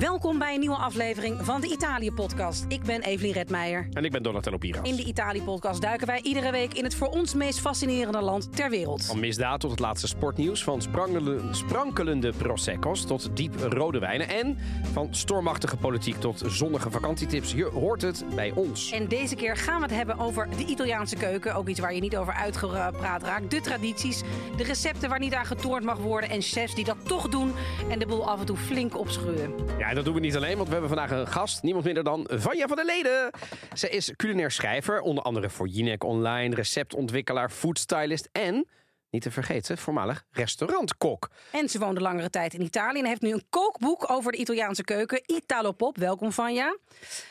[0.00, 2.64] Welkom bij een nieuwe aflevering van de Italië-podcast.
[2.68, 3.88] Ik ben Evelien Redmeijer.
[3.92, 4.88] En ik ben Donatello Piras.
[4.88, 8.70] In de Italië-podcast duiken wij iedere week in het voor ons meest fascinerende land ter
[8.70, 9.04] wereld.
[9.04, 14.58] Van misdaad tot het laatste sportnieuws, van sprankelende, sprankelende prosecco's tot diep rode wijnen en
[14.92, 17.52] van stormachtige politiek tot zonnige vakantietips.
[17.52, 18.90] Je hoort het bij ons.
[18.90, 21.54] En deze keer gaan we het hebben over de Italiaanse keuken.
[21.54, 23.50] Ook iets waar je niet over uitgepraat raakt.
[23.50, 24.22] De tradities,
[24.56, 27.52] de recepten waar niet aan getoord mag worden en chefs die dat toch doen
[27.90, 29.54] en de boel af en toe flink opschuwen.
[29.78, 31.62] Ja, en dat doen we niet alleen, want we hebben vandaag een gast.
[31.62, 33.30] Niemand minder dan Vanja van der Leden.
[33.72, 38.66] Ze is culinair schrijver, onder andere voor Jinek Online, receptontwikkelaar, foodstylist en,
[39.10, 41.30] niet te vergeten, voormalig restaurantkok.
[41.50, 44.84] En ze woonde langere tijd in Italië en heeft nu een kookboek over de Italiaanse
[44.84, 45.22] keuken.
[45.26, 46.76] Italo Pop, welkom Vanja.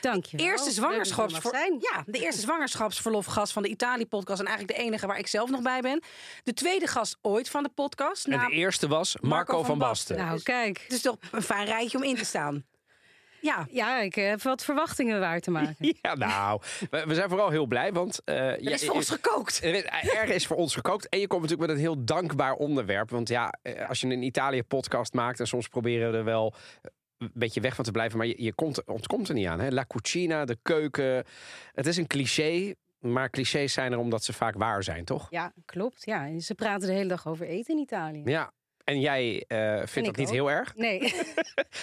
[0.02, 0.38] Dank je.
[0.38, 1.78] Eerste zwangerschapsver...
[1.80, 4.40] Ja, de eerste zwangerschapsverlofgast van de Italië-podcast.
[4.40, 6.04] En eigenlijk de enige waar ik zelf nog bij ben.
[6.44, 8.26] De tweede gast ooit van de podcast.
[8.26, 10.18] En de eerste was Marco, Marco van van Basten.
[10.18, 10.82] Nou, kijk.
[10.84, 12.66] Het is toch een fijn rijtje om in te staan.
[13.42, 15.76] Ja, Ja, ik heb wat verwachtingen waar te maken.
[16.02, 18.22] Ja, nou, we, we zijn vooral heel blij, want...
[18.26, 19.64] eh, er ja, is voor ons gekookt.
[19.64, 21.10] Er is, er is voor ons gekookt.
[21.10, 23.10] En je komt natuurlijk met een heel dankbaar onderwerp.
[23.10, 25.40] Want ja, eh, als je een Italië-podcast maakt...
[25.40, 26.54] en soms proberen we er wel
[27.18, 28.18] een beetje weg van te blijven...
[28.18, 29.60] maar je, je komt, ontkomt er niet aan.
[29.60, 29.70] Hè?
[29.70, 31.24] La cucina, de keuken.
[31.74, 35.28] Het is een cliché, maar clichés zijn er omdat ze vaak waar zijn, toch?
[35.30, 36.06] Ja, klopt.
[36.06, 38.22] Ja, ze praten de hele dag over eten in Italië.
[38.26, 38.52] Ja.
[38.90, 40.34] En jij eh, vindt dat niet ook.
[40.34, 40.76] heel erg?
[40.76, 41.00] Nee.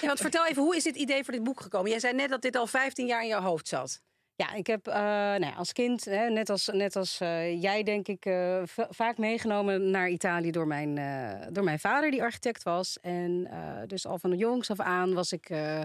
[0.00, 1.90] Ja, want vertel even, hoe is dit idee voor dit boek gekomen?
[1.90, 4.00] Jij zei net dat dit al 15 jaar in jouw hoofd zat.
[4.34, 7.82] Ja, ik heb eh, nou ja, als kind, hè, net als, net als eh, jij,
[7.82, 12.22] denk ik, eh, va- vaak meegenomen naar Italië door mijn, eh, door mijn vader, die
[12.22, 12.98] architect was.
[13.00, 15.80] En eh, dus al van de jongs af aan was ik eh,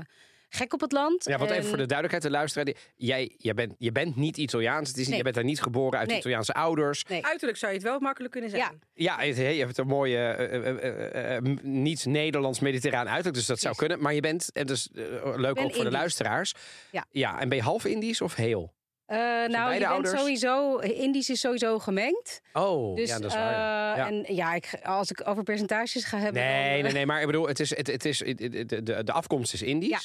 [0.54, 1.26] gek op het land.
[1.26, 2.66] Ja, want even En- voor de duidelijkheid, de luisteraar.
[2.66, 4.88] die- Jij, jij, bent, je bent niet Italiaans.
[4.88, 5.18] Het is niet, Nee.
[5.18, 6.18] Je bent daar niet geboren uit Nee.
[6.18, 7.04] Italiaanse ouders.
[7.06, 7.26] Nee.
[7.26, 8.80] Uiterlijk zou je het wel makkelijk kunnen zeggen.
[8.94, 13.60] Ja, Ja, je je hebt een mooie eh, eh, eh, eh, niet-Nederlands-mediterraan uiterlijk, dus dat
[13.60, 14.02] zou kunnen.
[14.02, 15.04] Maar je bent, en dat is eh,
[15.36, 16.54] leuk ben ook voor de luisteraars.
[16.92, 17.06] Ja.
[17.10, 18.73] ja, en ben je half Indisch of heel?
[19.06, 20.20] Eh, nou, je bent ouders?
[20.20, 22.42] sowieso, Indisch is sowieso gemengd.
[22.54, 23.98] Oh, Dus, ja, dat is waar.
[23.98, 24.08] Ja.
[24.08, 26.42] En ja, ik, als ik over percentages ga hebben.
[26.42, 29.04] Nee, dan, nee, nee, maar ik bedoel, het is, het, het is, het- de, de,
[29.04, 29.90] de afkomst is Indisch.
[29.90, 30.00] ja.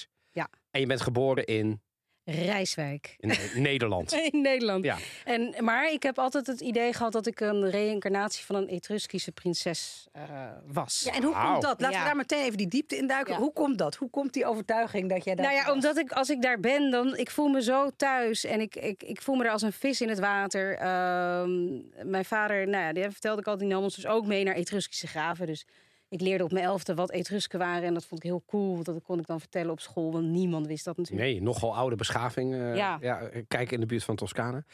[0.70, 1.80] En je bent geboren in,
[2.24, 3.14] Rijswijk.
[3.18, 3.32] in
[3.62, 4.12] Nederland.
[4.12, 4.84] In Nederland.
[4.84, 4.96] Ja.
[5.24, 9.32] En, maar ik heb altijd het idee gehad dat ik een reïncarnatie van een Etruskische
[9.32, 10.22] prinses eh,
[10.66, 11.02] was.
[11.04, 11.80] Ja, en hoe komt dat?
[11.80, 12.04] Laten we Ja.
[12.04, 13.32] daar meteen even die diepte in duiken.
[13.32, 13.38] Ja.
[13.38, 13.94] Hoe komt dat?
[13.94, 15.74] Hoe komt die overtuiging dat jij daar Nou ja, was?
[15.74, 19.02] omdat ik als ik daar ben, dan ik voel me zo thuis en ik, ik,
[19.02, 20.76] ik voel me er als een vis in het water.
[20.76, 21.80] Ehm,
[22.10, 24.54] mijn vader, nou ja, die vertelde ik al, die nam ons dus ook mee naar
[24.54, 25.46] Etruskische graven.
[25.46, 25.66] Dus
[26.08, 28.72] ik leerde op mijn elfde wat Etrusken waren en dat vond ik heel cool.
[28.72, 31.28] want Dat kon ik dan vertellen op school, want niemand wist dat natuurlijk.
[31.28, 32.54] Nee, nogal oude beschaving.
[32.54, 32.98] eh, ja.
[33.00, 33.30] Ja.
[33.48, 34.64] kijk in de buurt van Toscane.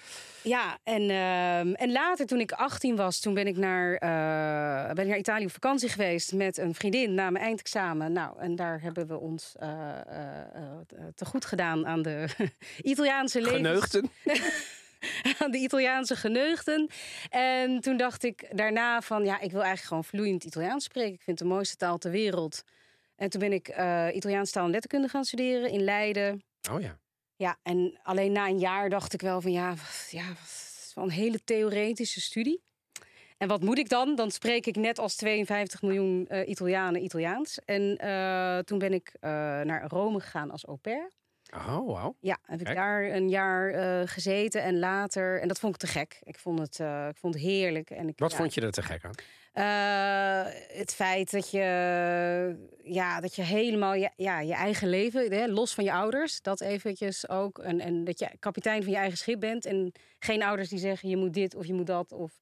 [0.43, 5.05] Ja, en, ehm, en later toen ik 18 was, toen ben ik, naar, eh, ben
[5.05, 8.13] ik naar Italië op vakantie geweest met een vriendin na mijn eindexamen.
[8.13, 12.27] Nou, en daar hebben we ons eh, eh, eh, te goed gedaan aan de
[12.83, 13.43] Italiaanse.
[13.43, 14.11] Geneugten.
[15.39, 16.91] aan de Italiaanse geneugten.
[17.31, 21.13] En toen dacht ik daarna van, ja, ik wil eigenlijk gewoon vloeiend Italiaans spreken.
[21.15, 22.63] Ik vind het de mooiste taal ter wereld.
[23.17, 26.43] En toen ben ik eh Italiaans taal en letterkunde gaan studeren in Leiden.
[26.71, 26.99] Oh ja.
[27.37, 30.85] Ja, en alleen na een jaar dacht ik wel van ja, wat- ja wat- het
[30.89, 32.63] is wel een hele theoretische studie.
[33.39, 34.15] En wat moet ik dan?
[34.15, 37.59] Dan spreek ik net als 52 miljoen eh, Italianen Italiaans.
[37.65, 41.11] En eh, toen ben ik naar Rome gegaan als au pair.
[41.57, 42.17] Oh, wauw.
[42.21, 45.41] Ja, heb ik daar een jaar eh, gezeten en later...
[45.41, 46.19] En dat vond ik te gek.
[46.23, 47.91] Ik vond het, eh, ik vond het heerlijk.
[47.91, 49.15] En ik, Wat ja, vond je er te gek aan?
[49.53, 51.61] eh, het feit dat je,
[52.83, 56.61] ja, dat je helemaal je, ja, je eigen leven, hè, los van je ouders, dat
[56.61, 57.59] eventjes ook.
[57.59, 59.65] En, en dat je kapitein van je eigen schip bent.
[59.67, 62.13] En geen ouders die zeggen je moet dit of je moet dat.
[62.13, 62.39] Of...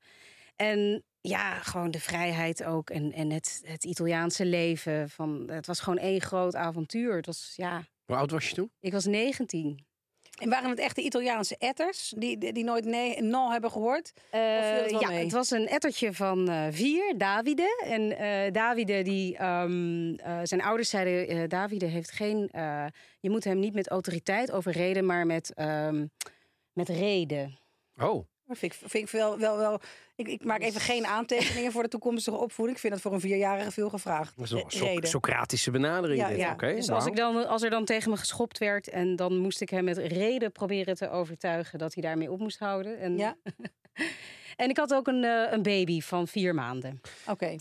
[0.57, 2.91] En ja, gewoon de vrijheid ook.
[2.91, 5.11] En, en het, het Italiaanse leven.
[5.11, 7.17] Van, het was gewoon één groot avontuur.
[7.17, 8.71] Het was, ja, Hoe oud was je toen?
[8.81, 9.85] ik was 19.
[10.39, 14.13] En waren het echt de Italiaanse etters die, die, die nooit nee, no hebben gehoord?
[14.15, 15.23] Of viel het wel ja, mee?
[15.23, 17.83] het was een ettertje van eh, vier, Davide.
[17.85, 22.49] En eh, Davide, die, ehm, eh, zijn ouders zeiden, eh, Davide heeft geen...
[22.49, 22.87] eh,
[23.21, 26.07] je moet hem niet met autoriteit overreden, maar met, ehm,
[26.73, 27.59] met reden.
[27.97, 28.27] Oh,
[28.57, 29.81] vind ik, vind ik wel, wel, wel.
[30.15, 32.77] Ik, ik maak even geen aantekeningen voor de toekomstige opvoeding.
[32.77, 34.33] Ik vind dat voor een vierjarige veel gevraagd.
[34.37, 35.09] een Eh, So- reden.
[35.09, 36.21] Socratische benadering.
[36.21, 36.37] Ja, dit.
[36.39, 36.53] ja.
[36.53, 38.89] Oké, dus als, ik dan, als er dan tegen me geschopt werd...
[38.89, 41.79] en dan moest ik hem met reden proberen te overtuigen...
[41.79, 42.99] dat hij daarmee op moest houden.
[42.99, 43.37] En, Ja,
[44.57, 47.01] en ik had ook een, eh, een baby van vier maanden.
[47.29, 47.57] oké.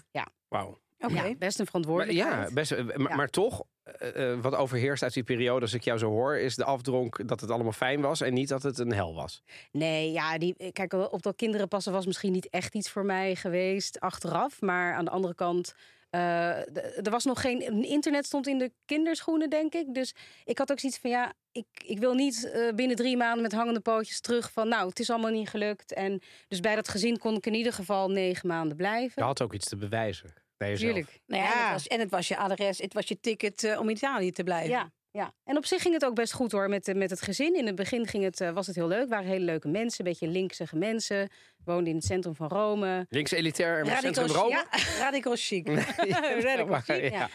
[0.48, 0.78] Wauw.
[1.00, 1.14] Oké.
[1.14, 2.48] Ja, best een Maar, verantwoordelijkheid.
[2.48, 5.84] ja, best, eh, maar, maar toch, eh, eh, wat overheerst uit die periode, als ik
[5.84, 8.80] jou zo hoor, is de afdronk dat het allemaal fijn was en niet dat het
[8.80, 9.44] een hel was.
[9.72, 13.36] Nee, ja, die, kijk, op dat kinderen passen was misschien niet echt iets voor mij
[13.36, 14.62] geweest achteraf.
[14.62, 15.74] Maar aan de andere kant
[16.10, 19.94] er was nog geen internet stond in de kinderschoenen, denk ik.
[19.94, 23.52] Dus ik had ook zoiets van ja, ik, ik wil niet binnen drie maanden met
[23.52, 25.94] hangende pootjes terug van nou, het is allemaal niet gelukt.
[25.94, 29.14] En dus bij dat gezin kon ik in ieder geval negen maanden blijven.
[29.16, 30.34] Je had ook iets te bewijzen.
[30.60, 30.94] Bij jezelf.
[30.94, 31.20] Tuurlijk.
[31.26, 33.80] Nou ja, En, het was, en het was je adres, het was je ticket eh,
[33.80, 34.70] om in Italië te blijven.
[34.70, 35.34] Ja, ja.
[35.44, 37.56] En op zich ging het ook best goed hoor met, eh, met het gezin.
[37.56, 39.10] In het begin ging het, eh, was het heel leuk.
[39.10, 41.30] waren hele leuke mensen, een beetje linksige mensen.
[41.66, 43.06] Woonden in het centrum van Rome.
[43.10, 44.50] Links elitair en Radical, centrum Rome.
[44.50, 44.66] ja,
[45.04, 45.68] radical chic.
[46.48, 47.30] Radical maar, chic, ja.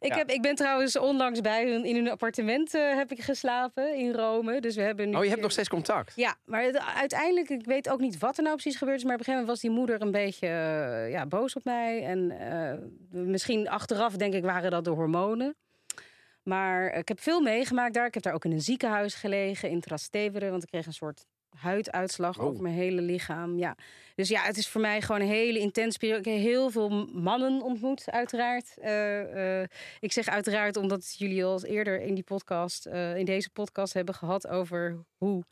[0.00, 3.96] Ik, heb, ik ben trouwens onlangs bij hun in hun appartement eh, heb ik geslapen
[3.96, 4.60] in Rome.
[4.60, 6.12] Dus we hebben nu Oh, je hebt nog steeds contact.
[6.16, 9.04] Ja, maar het- uiteindelijk, ik weet ook niet wat er nou precies gebeurd is.
[9.04, 10.46] Maar op een gegeven moment was die moeder een beetje
[11.10, 12.04] ja, boos op mij.
[12.04, 12.32] En
[13.10, 15.56] misschien achteraf, denk ik, waren dat de hormonen.
[16.42, 18.06] Maar ik heb veel meegemaakt daar.
[18.06, 20.50] Ik heb daar ook in een ziekenhuis gelegen in Trastevere.
[20.50, 21.24] Want ik kreeg een soort
[21.56, 22.44] huiduitslag Oh.
[22.44, 23.58] over mijn hele lichaam.
[23.58, 23.76] Ja.
[24.14, 26.20] Dus ja, het is voor mij gewoon een hele intense periode.
[26.20, 28.74] Ik heb heel veel mannen ontmoet, uiteraard.
[28.78, 29.68] Eh, eh,
[30.00, 34.14] ik zeg uiteraard omdat jullie al eerder in die podcast, eh, in deze podcast hebben
[34.14, 35.44] gehad over hoe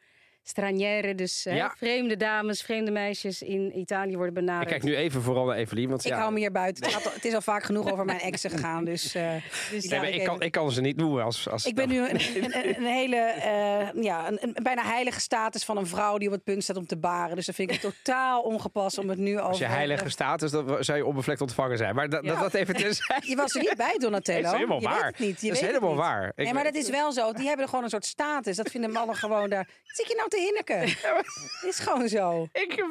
[0.43, 1.75] stranière, dus hè, Ja.
[1.77, 4.69] vreemde dames, vreemde meisjes in Italië worden Ik benaderd.
[4.69, 5.89] kijk nu even vooral naar Evelien.
[5.89, 6.85] Want Ik ja, hou me hier buiten.
[6.85, 8.85] Het, gaat al- het is al vaak genoeg over mijn exen gegaan.
[8.85, 9.33] Dus, eh,
[9.71, 11.49] Dus nee, ik, kan, ik kan ze niet noemen als...
[11.49, 15.65] als ik ben nu een, een, een hele, eh, ja, een, een bijna heilige status
[15.65, 17.37] van een vrouw die op het punt staat om te baren.
[17.37, 20.51] Dus dan vind ik het totaal ongepast om het nu over Als je heilige status,
[20.51, 21.95] dan zou je onbevlekt ontvangen zijn.
[21.95, 23.27] Maar dat, dat, dat even tenzijde.
[23.31, 24.43] Je was er niet bij, Donatello.
[24.43, 25.07] Dat is helemaal je Weet waar.
[25.07, 25.41] het niet.
[25.41, 26.27] Je Dat is weet helemaal waar.
[26.27, 27.33] Ik- nee, maar dat is wel zo.
[27.33, 28.57] Die hebben gewoon een soort status.
[28.57, 29.69] Dat vinden mannen gewoon daar.
[29.85, 30.79] Zit je nou te hinniken?
[30.81, 32.47] Het is gewoon zo.
[32.53, 32.85] Ik,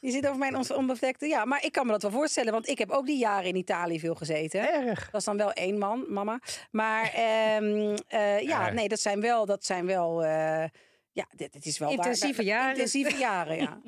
[0.00, 1.26] Je zit over mijn on- onbevlekte.
[1.26, 2.52] Ja, maar ik kan me dat wel voorstellen.
[2.52, 4.72] Want ik heb ook die jaren in Italië veel gezeten.
[4.72, 5.10] erg.
[5.10, 6.40] Dat is dan wel één man, mama.
[6.70, 9.46] Maar ehm, eh, ja, nee, dat zijn wel.
[9.46, 10.64] Dat zijn wel eh,
[11.12, 12.70] ja, dit, dit is wel waar- Intensieve jaren.
[12.70, 13.80] Intensieve jaren, ja.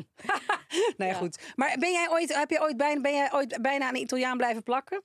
[0.97, 1.39] nou ja, goed.
[1.57, 4.37] Maar ben jij ooit, heb je ooit bijna, ben jij ooit bijna aan een Italiaan
[4.37, 5.03] blijven plakken?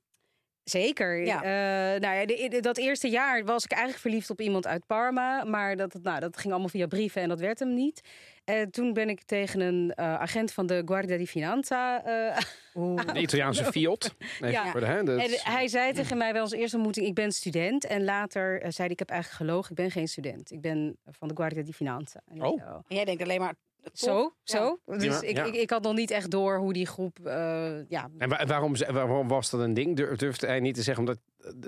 [0.65, 1.25] Zeker.
[1.25, 1.35] Ja.
[1.43, 4.85] Eh, nou ja, de- de- dat eerste jaar was ik eigenlijk verliefd op iemand uit
[4.87, 5.43] Parma.
[5.43, 8.01] Maar dat, nou, dat ging allemaal via brieven en dat werd hem niet.
[8.45, 12.03] En toen ben ik tegen een eh, agent van de Guardia di Finanza.
[12.03, 12.37] eh,
[13.13, 14.15] De Italiaanse Fiat.
[14.39, 14.65] Nee, Ja.
[14.71, 17.31] voor de, hè, dat en hij zei tegen mij bij onze eerste ontmoeting: Ik ben
[17.31, 17.85] student.
[17.85, 19.69] En later eh, zei hij: Ik heb eigenlijk gelogen.
[19.69, 20.51] Ik ben geen student.
[20.51, 22.21] Ik ben van de Guardia di Finanza.
[22.31, 22.59] En Oh.
[22.61, 23.53] zo, En jij denkt alleen maar.
[23.93, 24.79] Zo, zo.
[24.85, 25.43] Dus Ja, ik, ja.
[25.43, 27.19] ik, ik had nog niet echt door hoe die groep.
[27.25, 29.95] eh, ja, En wa- waarom, waarom was dat een ding?
[29.95, 31.19] Dur- Durfde hij niet te zeggen omdat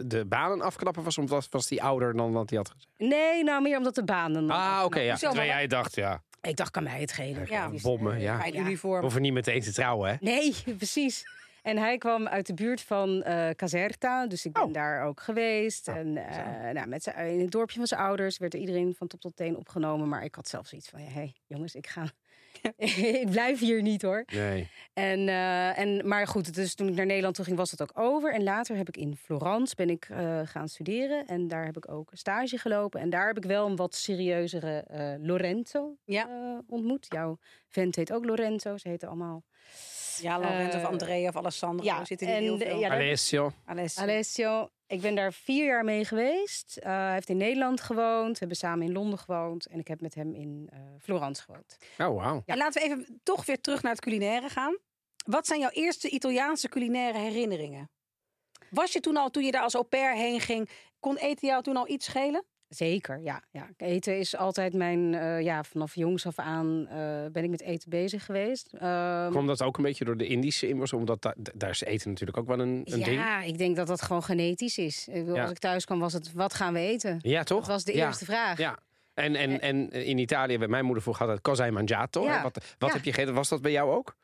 [0.06, 1.18] de- banen afknappen was?
[1.18, 2.88] Of was, die ouder dan wat hij had gezegd?
[2.98, 4.50] nee, nou meer omdat de banen.
[4.50, 5.00] Ah, oké.
[5.00, 5.10] ja.
[5.10, 7.46] Hoezo, Terwijl maar- jij dacht, ja, Ik dacht, kan mij het schelen.
[7.50, 7.70] Ja.
[7.82, 8.38] bommen, ja.
[8.38, 8.60] Mijn Ja.
[8.60, 8.96] uniform.
[8.96, 10.16] We hoeven niet meteen te trouwen, hè?
[10.20, 11.24] Nee, precies.
[11.68, 14.74] En hij kwam uit de buurt van eh Caserta, dus ik ben Oh.
[14.74, 15.88] daar ook geweest.
[15.88, 18.96] Oh, en eh, nou, met zijn, in het dorpje van zijn ouders werd er iedereen
[18.96, 20.10] van top tot teen opgenomen.
[20.10, 22.10] Maar ik had zelf zoiets van, hé hey, jongens, ik ga...
[23.22, 24.24] ik blijf hier niet hoor.
[24.34, 24.70] Nee.
[24.94, 27.92] En, eh, en, maar goed, dus toen ik naar Nederland toe ging, was het ook
[28.00, 28.34] over.
[28.34, 30.10] En later heb ik in Florence ben ik,
[30.44, 31.26] gaan studeren.
[31.28, 33.00] En daar heb ik ook stage gelopen.
[33.00, 34.86] En daar heb ik wel een wat serieuzere
[35.22, 36.62] Lorenzo Ja.
[36.68, 37.06] ontmoet.
[37.10, 37.38] Jouw
[37.68, 38.78] vent heet ook Lorenzo.
[38.78, 39.44] Ze heten allemaal
[40.22, 42.80] Ja, Lorenzo of Eh, Andrea of Alessandro ja, zitten in en heel de- veel.
[42.80, 43.52] ja, Alessio.
[43.66, 44.02] Alessio.
[44.04, 44.70] Alessio.
[44.88, 46.78] Ik ben daar vier jaar mee geweest.
[46.78, 48.32] Eh, hij heeft in Nederland gewoond.
[48.32, 49.66] We hebben samen in Londen gewoond.
[49.66, 51.78] En ik heb met hem in eh, Florence gewoond.
[51.98, 52.42] Oh, wauw.
[52.46, 54.78] En laten we even toch weer terug naar het culinaire gaan.
[55.26, 57.90] Wat zijn jouw eerste Italiaanse culinaire herinneringen?
[58.70, 61.64] Was je toen al, toen je daar als au pair heen ging, kon eten jou
[61.64, 62.46] toen al iets schelen?
[62.70, 63.44] Zeker, ja.
[63.52, 63.70] ja.
[63.78, 65.14] Eten is altijd mijn...
[65.14, 66.98] eh, ja, vanaf jongs af aan eh,
[67.32, 68.74] ben ik met eten bezig geweest.
[68.74, 70.94] Ehm, Kwam dat ook een beetje door de Indische inwoners?
[70.94, 73.06] Omdat da- da- daar is eten natuurlijk ook wel een, een ding.
[73.06, 75.08] ja, ik denk dat dat gewoon genetisch is.
[75.08, 75.42] Ik bedoel, Ja.
[75.42, 77.20] Als ik thuis kwam, was het wat gaan we eten?
[77.22, 77.60] Ja, toch?
[77.60, 78.06] Dat was de Ja.
[78.08, 78.58] eerste vraag.
[78.58, 78.78] Ja.
[79.14, 82.28] En, en, en in Italië, bij mijn moeder vroeg altijd cosa hai mangiato.
[82.42, 83.34] Wat, wat heb je gegeten?
[83.34, 84.16] Was dat bij jou ook?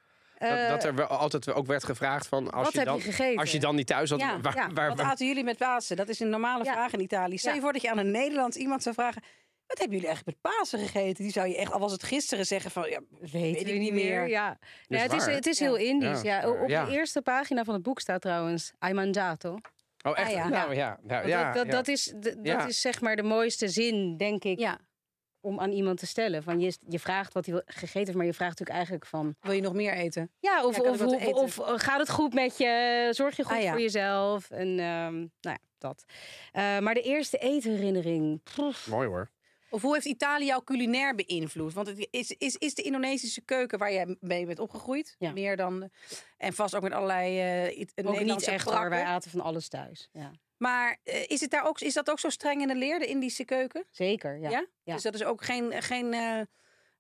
[0.50, 2.52] Dat, Eh, dat er wel altijd ook werd gevraagd van...
[2.52, 3.40] Als wat je heb dan, je gegeten?
[3.40, 4.70] Als je dan niet thuis had, Ja, waar, ja.
[4.74, 5.96] waar, Wat waar- aten jullie met Pasen?
[5.96, 6.72] Dat is een normale Ja.
[6.74, 7.38] vraag in Italië.
[7.38, 7.56] Stel Ja.
[7.56, 9.22] je voor dat je aan een Nederlands iemand zou vragen...
[9.68, 11.24] Wat hebben jullie eigenlijk met Pasen gegeten?
[11.24, 12.90] Die zou je echt, al was het gisteren, zeggen van...
[12.90, 13.00] Ja,
[13.32, 14.20] Weet, ik ik niet meer.
[14.20, 14.28] meer.
[14.30, 14.58] Ja.
[14.88, 15.66] het, is, het is Ja.
[15.66, 16.22] heel Indisch.
[16.22, 16.86] Ja, Ja, Op ja.
[16.86, 19.58] de eerste pagina van het boek staat trouwens Hai mangiato.
[20.06, 20.28] Oh, echt?
[20.28, 20.48] Ah, ja.
[20.48, 21.00] Nou, ja.
[21.04, 21.72] Nou, ja, dat, dat, ja.
[21.72, 22.68] dat, is, dat Ja.
[22.68, 24.80] is zeg maar de mooiste zin, denk ik, ja,
[25.44, 26.44] om aan iemand te stellen.
[26.44, 29.36] Van je, je vraagt wat hij wil- gegeten heeft, maar je vraagt natuurlijk eigenlijk van...
[29.42, 30.32] wil je nog meer eten?
[30.40, 31.34] Ja, of, Ja, of, of, eten?
[31.36, 33.08] of, eh, gaat het goed met je?
[33.12, 33.72] Zorg je goed Ah, ja.
[33.72, 34.50] voor jezelf?
[34.50, 36.06] En ehm, nou ja, dat.
[36.52, 38.44] Eh, maar de eerste eetherinnering...
[38.44, 39.32] pff, Mooi hoor.
[39.70, 41.74] Of hoe heeft Italië jou culinair beïnvloed?
[41.74, 45.16] Want het is, is, is de Indonesische keuken waar jij mee bent opgegroeid?
[45.20, 45.32] Ja.
[45.32, 45.90] Meer dan...
[46.38, 49.68] En vast ook met allerlei uh, ook niet Nederlandse echt hoor, wij aten van alles
[49.68, 50.10] thuis.
[50.12, 50.32] Ja.
[50.58, 53.06] Maar eh, is, het daar ook, is dat ook zo streng in de leer, de
[53.06, 53.86] Indische keuken?
[53.92, 54.50] Zeker, ja.
[54.50, 54.66] Ja?
[54.84, 54.94] Ja.
[54.94, 55.82] Dus dat is ook geen...
[55.82, 56.42] geen eh,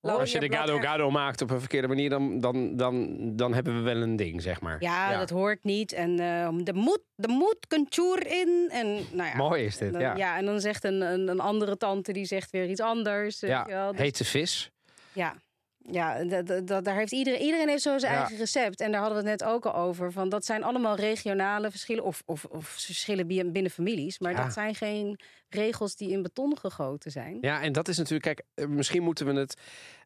[0.01, 3.75] Als je de gado gado maakt op een verkeerde manier, dan, dan, dan, dan hebben
[3.75, 4.77] we wel een ding, zeg maar.
[4.79, 5.91] Ja, dat hoort niet.
[5.91, 8.69] En eh er moet, er moet kunchoer in.
[8.71, 10.15] En, nou ja, Mooi is dit, en dan, ja.
[10.15, 10.37] ja.
[10.37, 13.39] en dan zegt een, een, een andere tante die zegt weer iets anders.
[13.39, 13.91] Ja, wel.
[13.91, 14.71] Dus- hete vis.
[15.13, 15.35] Ja,
[15.91, 18.19] ja da- da- da- daar heeft iedereen, iedereen heeft zo zijn Ja.
[18.19, 18.81] eigen recept.
[18.81, 20.11] En daar hadden we het net ook al over.
[20.11, 24.19] Van dat zijn allemaal regionale verschillen of, of, of verschillen bi- binnen families.
[24.19, 24.43] Maar Ja.
[24.43, 27.37] dat zijn geen regels die in beton gegoten zijn.
[27.41, 29.57] Ja, en dat is natuurlijk, kijk, eh, misschien moeten we het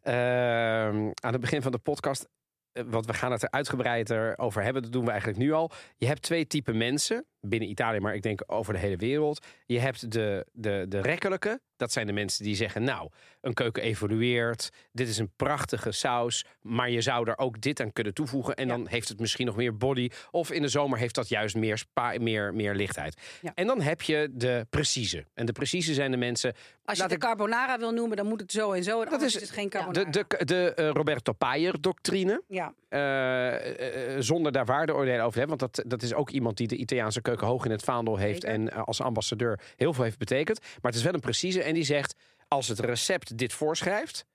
[0.01, 2.27] eh, aan het begin van de podcast,
[2.71, 5.71] eh, want we gaan het er uitgebreider over hebben, dat doen we eigenlijk nu al.
[5.97, 9.45] Je hebt twee typen mensen binnen Italië, maar ik denk over de hele wereld.
[9.65, 13.09] Je hebt de, de, de rekkelijke, dat zijn de mensen die zeggen, nou,
[13.41, 17.93] een keuken evolueert, dit is een prachtige saus, maar je zou er ook dit aan
[17.93, 18.75] kunnen toevoegen en Ja.
[18.75, 21.77] dan heeft het misschien nog meer body, of in de zomer heeft dat juist meer,
[21.77, 23.21] spa, meer, meer lichtheid.
[23.41, 23.51] Ja.
[23.55, 25.25] En dan heb je de precieze.
[25.33, 26.53] En de precieze zijn de mensen
[26.85, 29.01] Als je de ik- carbonara wil noemen, dan moet het zo en zo.
[29.01, 30.09] En Dat is- is geen carbonara.
[30.09, 32.41] De, de, de eh, Roberto Payer-doctrine.
[32.47, 32.73] ja.
[32.89, 35.57] eh, eh, zonder daar waardeoordelen over te hebben.
[35.57, 38.41] Want dat, dat is ook iemand die de Italiaanse keuken hoog in het vaandel heeft.
[38.41, 38.59] Zeker.
[38.59, 40.59] En eh, als ambassadeur heel veel heeft betekend.
[40.59, 41.63] Maar het is wel een precieze.
[41.63, 42.15] En die zegt:
[42.47, 44.25] als het recept dit voorschrijft.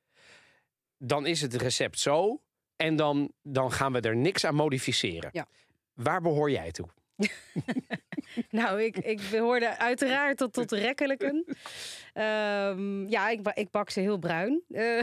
[0.99, 2.41] dan is het recept zo.
[2.77, 5.31] En dan, dan gaan we er niks aan modificeren.
[5.33, 5.47] Ja.
[5.95, 6.89] Waar behoor jij toe?
[8.51, 11.45] Nou, ik, ik behoorde uiteraard tot, tot rekkelijken.
[12.13, 14.63] Ehm, ja, ik, ik bak ze heel bruin.
[14.71, 15.03] Eh,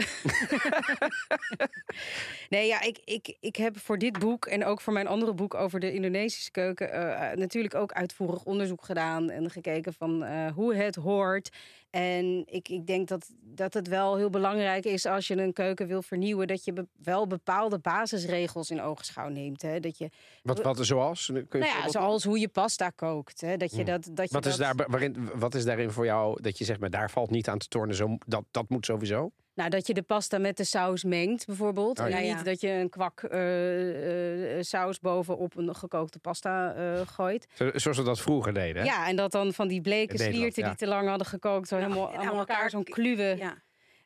[2.48, 5.54] nee, ja, ik, ik, ik heb voor dit boek en ook voor mijn andere boek
[5.54, 6.92] over de Indonesische keuken...
[6.92, 11.50] eh, natuurlijk ook uitvoerig onderzoek gedaan en gekeken van eh, hoe het hoort.
[11.90, 15.86] En ik, ik denk dat, dat het wel heel belangrijk is als je een keuken
[15.86, 16.46] wil vernieuwen...
[16.46, 19.62] dat je be- wel bepaalde basisregels in ogenschouw neemt.
[19.62, 19.80] Hè?
[19.80, 20.10] Dat je,
[20.42, 21.26] Wat, wat zoals?
[21.26, 23.40] Kun je nou ja, zoals hoe je pasta kookt.
[23.40, 23.56] Hè?
[23.56, 23.84] Dat je Hmm.
[23.84, 24.76] dat, dat je wat, is dat...
[24.76, 27.58] daar, waarin, wat is daarin voor jou dat je zegt, maar daar valt niet aan
[27.58, 29.30] te tornen, zo, dat, dat moet sowieso?
[29.54, 31.98] Nou, dat je de pasta met de saus mengt, bijvoorbeeld.
[32.00, 32.16] Oh, ja.
[32.16, 32.42] En niet ja.
[32.42, 37.46] dat je een kwak eh, eh, saus bovenop een gekookte pasta eh, gooit.
[37.54, 38.82] Zo- Zoals we dat vroeger deden.
[38.82, 38.88] hè?
[38.88, 40.68] Ja, en dat dan van die bleke slierten ja.
[40.68, 41.68] die te lang hadden gekookt...
[41.68, 43.36] zo helemaal aan elkaar, elkaar- zo'n kluwe.
[43.38, 43.54] ja.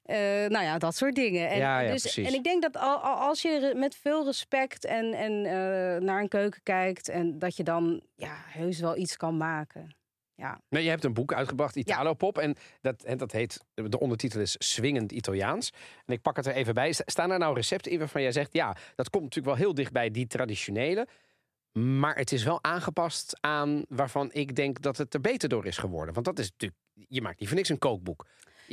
[0.05, 0.17] Eh,
[0.49, 1.49] nou ja, dat soort dingen.
[1.49, 2.27] En, Ja, ja, dus, precies.
[2.29, 6.21] en ik denk dat al, al- als je met veel respect en, en eh, naar
[6.21, 7.09] een keuken kijkt...
[7.09, 9.97] en dat je dan ja, heus wel iets kan maken.
[10.37, 10.61] Ja.
[10.69, 12.39] Nee, je hebt een boek uitgebracht, Italo Pop.
[12.39, 15.71] En dat, en dat heet, de ondertitel is Swingend Italiaans.
[16.05, 16.93] En ik pak het er even bij.
[16.93, 18.53] Sta- Staan er nou recepten in waarvan jij zegt...
[18.53, 21.07] ja, dat komt natuurlijk wel heel dicht bij die traditionele...
[21.73, 25.77] maar het is wel aangepast aan waarvan ik denk dat het er beter door is
[25.79, 26.15] geworden.
[26.15, 26.81] Want dat is natuurlijk...
[27.09, 28.27] Je maakt niet voor niks een kookboek.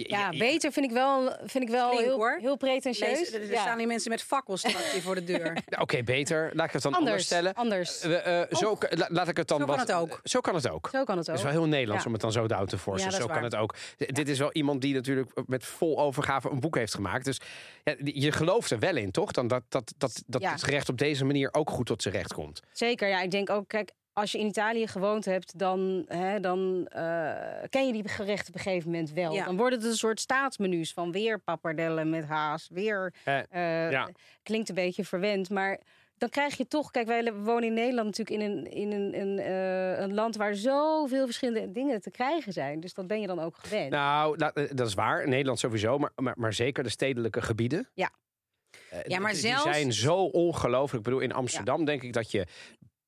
[0.09, 2.37] Ja, beter vind ik wel, vind ik wel Flink, heel, hoor.
[2.41, 3.19] heel pretentieus.
[3.19, 3.61] Lees, er er Ja.
[3.61, 5.39] staan hier mensen met fakkels straks hier voor de deur.
[5.65, 6.49] Ja, Oké, beter.
[6.53, 7.53] Laat ik het dan anders, Anders, stellen.
[7.53, 8.01] anders.
[8.01, 10.19] Eh, eh, zo, la- laat ik het dan Zo kan wat, het ook.
[10.23, 10.89] Zo kan het ook.
[10.91, 11.35] Zo kan het Het ook.
[11.45, 12.07] is wel heel Nederlands Ja.
[12.07, 13.05] om het dan zo down te forcen.
[13.05, 13.75] Ja, dat zo kan het ook.
[13.97, 17.25] D- Dit is wel iemand die natuurlijk met vol overgave een boek heeft gemaakt.
[17.25, 17.37] Dus
[18.03, 19.31] je gelooft er wel in, toch?
[19.31, 20.51] Dan dat dat, dat, dat Ja.
[20.51, 22.59] het gerecht op deze manier ook goed tot zijn recht komt.
[22.73, 23.21] Zeker, ja.
[23.21, 27.33] Ik denk ook, kijk, als je in Italië gewoond hebt, dan, hè, dan eh,
[27.69, 29.33] ken je die gerechten op een gegeven moment wel.
[29.33, 29.45] Ja.
[29.45, 33.13] Dan worden het een soort staatsmenu's van weer pappardellen met haas, weer...
[33.23, 34.09] Eh, eh, ja.
[34.43, 35.79] Klinkt een beetje verwend, maar
[36.17, 36.91] dan krijg je toch...
[36.91, 40.55] Kijk, wij wonen in Nederland natuurlijk in een, in een, een, eh, een land waar
[40.55, 42.79] zoveel verschillende dingen te krijgen zijn.
[42.79, 43.89] Dus dat ben je dan ook gewend.
[43.91, 44.37] Nou,
[44.73, 45.27] dat is waar.
[45.27, 47.89] Nederland sowieso, maar, maar, maar zeker de stedelijke gebieden.
[47.93, 48.11] Ja.
[49.05, 50.97] Ja, maar die zelfs- zijn zo ongelooflijk.
[50.97, 52.47] Ik bedoel, in Amsterdam denk ik dat je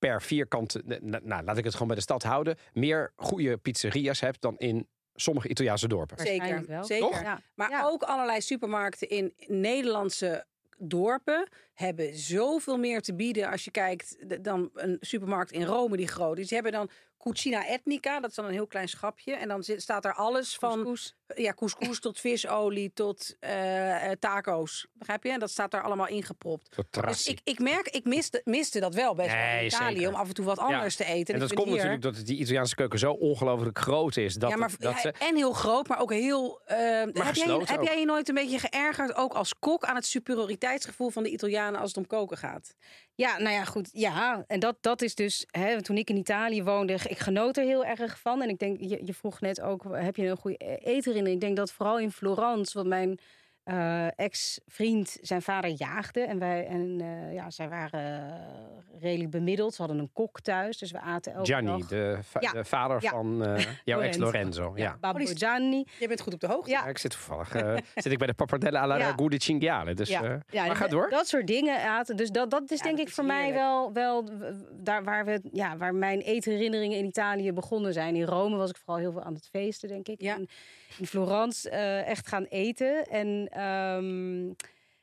[0.09, 0.81] per vierkante...
[0.85, 2.57] Nou, nou, laat ik het gewoon bij de stad houden.
[2.73, 6.17] Meer goede pizzeria's hebt dan in sommige Italiaanse dorpen.
[6.25, 6.83] Zeker, wel.
[6.83, 7.07] zeker.
[7.07, 7.21] Toch?
[7.21, 7.41] Ja.
[7.55, 7.83] Maar Ja.
[7.85, 10.45] ook allerlei supermarkten in Nederlandse
[10.77, 16.07] dorpen hebben zoveel meer te bieden als je kijkt dan een supermarkt in Rome die
[16.07, 16.47] groot is.
[16.47, 16.89] Die hebben dan
[17.29, 19.33] Cucina Etnica, dat is dan een heel klein schapje.
[19.35, 21.15] En dan zit, staat er alles van Couscous.
[21.35, 24.87] ja, couscous tot visolie tot eh, eh, taco's.
[24.93, 25.31] Begrijp je?
[25.31, 26.77] En dat staat daar allemaal ingepropt.
[26.89, 30.09] Dus ik, ik merk, ik miste, miste dat wel best Nee, in Italië zeker.
[30.09, 31.33] om af en toe wat anders te eten.
[31.33, 34.33] En dat komt hier- natuurlijk dat die Italiaanse keuken zo ongelooflijk groot is.
[34.35, 36.61] Dat ja, maar het- dat ja, ze, en heel groot, maar ook heel.
[36.65, 40.05] eh, heb, jij, heb jij je nooit een beetje geërgerd, ook als kok, aan het
[40.05, 42.75] superioriteitsgevoel van de Italianen als het om koken gaat?
[43.15, 43.89] Ja, nou ja, goed.
[43.91, 45.45] Ja, en dat, dat is dus...
[45.51, 48.41] Hè, toen ik in Italië woonde, ik genoot er heel erg van.
[48.41, 51.27] En ik denk, je, je vroeg net ook, heb je een goede eter in?
[51.27, 53.19] Ik denk dat vooral in Florence, wat mijn
[53.63, 56.21] eh, ex-vriend zijn vader jaagde.
[56.21, 59.73] En, wij, en eh, ja, zij waren eh, redelijk bemiddeld.
[59.73, 61.87] Ze hadden een kok thuis, dus we aten elke Gianni, dag...
[61.87, 62.51] de, va- Ja.
[62.51, 63.09] de vader Ja.
[63.09, 64.61] van eh, jouw ex Lorenzo.
[64.61, 64.83] Lorenzo.
[64.83, 64.97] Ja.
[64.99, 65.85] Babbo Oh, Gianni.
[65.99, 66.69] Je bent goed op de hoogte.
[66.69, 66.81] Ja.
[66.83, 67.49] Ja, ik zit toevallig
[67.95, 69.05] zit ik bij de pappardelle alla Ja.
[69.09, 69.93] ragu di cinghiale.
[69.93, 71.09] Dus, Ja, eh, ja, maar ga dat- door.
[71.09, 72.15] Dat soort dingen aten.
[72.15, 74.23] Dus dat, dat is Ja, denk dat ik is voor mij wel, wel
[74.71, 78.15] daar waar, we, ja, waar mijn eetherinneringen in Italië begonnen zijn.
[78.15, 80.21] In Rome was ik vooral heel veel aan het feesten, denk ik.
[80.21, 80.35] Ja.
[80.35, 80.47] En
[80.97, 83.05] in Florence eh, echt gaan eten.
[83.05, 84.51] En Ehm,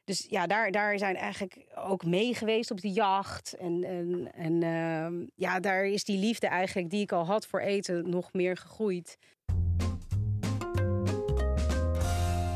[0.04, 3.52] dus ja, daar, daar zijn eigenlijk ook mee geweest op de jacht.
[3.52, 7.60] En, en, en ehm, ja, daar is die liefde eigenlijk die ik al had voor
[7.60, 9.18] eten nog meer gegroeid.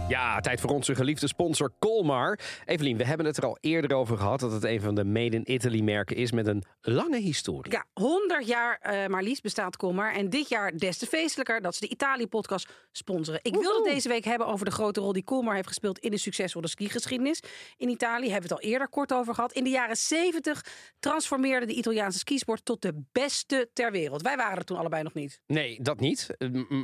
[0.08, 2.38] Ja, tijd voor onze geliefde sponsor Colmar.
[2.64, 5.36] Evelien, we hebben het er al eerder over gehad dat het een van de Made
[5.36, 7.72] in Italy merken is met een lange historie.
[7.72, 10.12] Ja, 100 jaar uh, maar liefst bestaat Colmar.
[10.12, 13.40] En dit jaar des te feestelijker dat ze de Italië-podcast sponsoren.
[13.42, 16.10] Ik wilde het deze week hebben over de grote rol die Colmar heeft gespeeld in
[16.10, 17.42] de succesvolle skigeschiedenis.
[17.76, 19.52] In Italië hebben we het al eerder kort over gehad.
[19.52, 20.64] In de jaren 70
[20.98, 24.22] transformeerde de Italiaanse skisport tot de beste ter wereld.
[24.22, 25.40] Wij waren er toen allebei nog niet.
[25.46, 26.36] Nee, dat niet.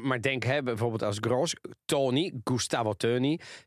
[0.03, 2.93] Maar denk hè, bijvoorbeeld als Gros, Tony, Gustavo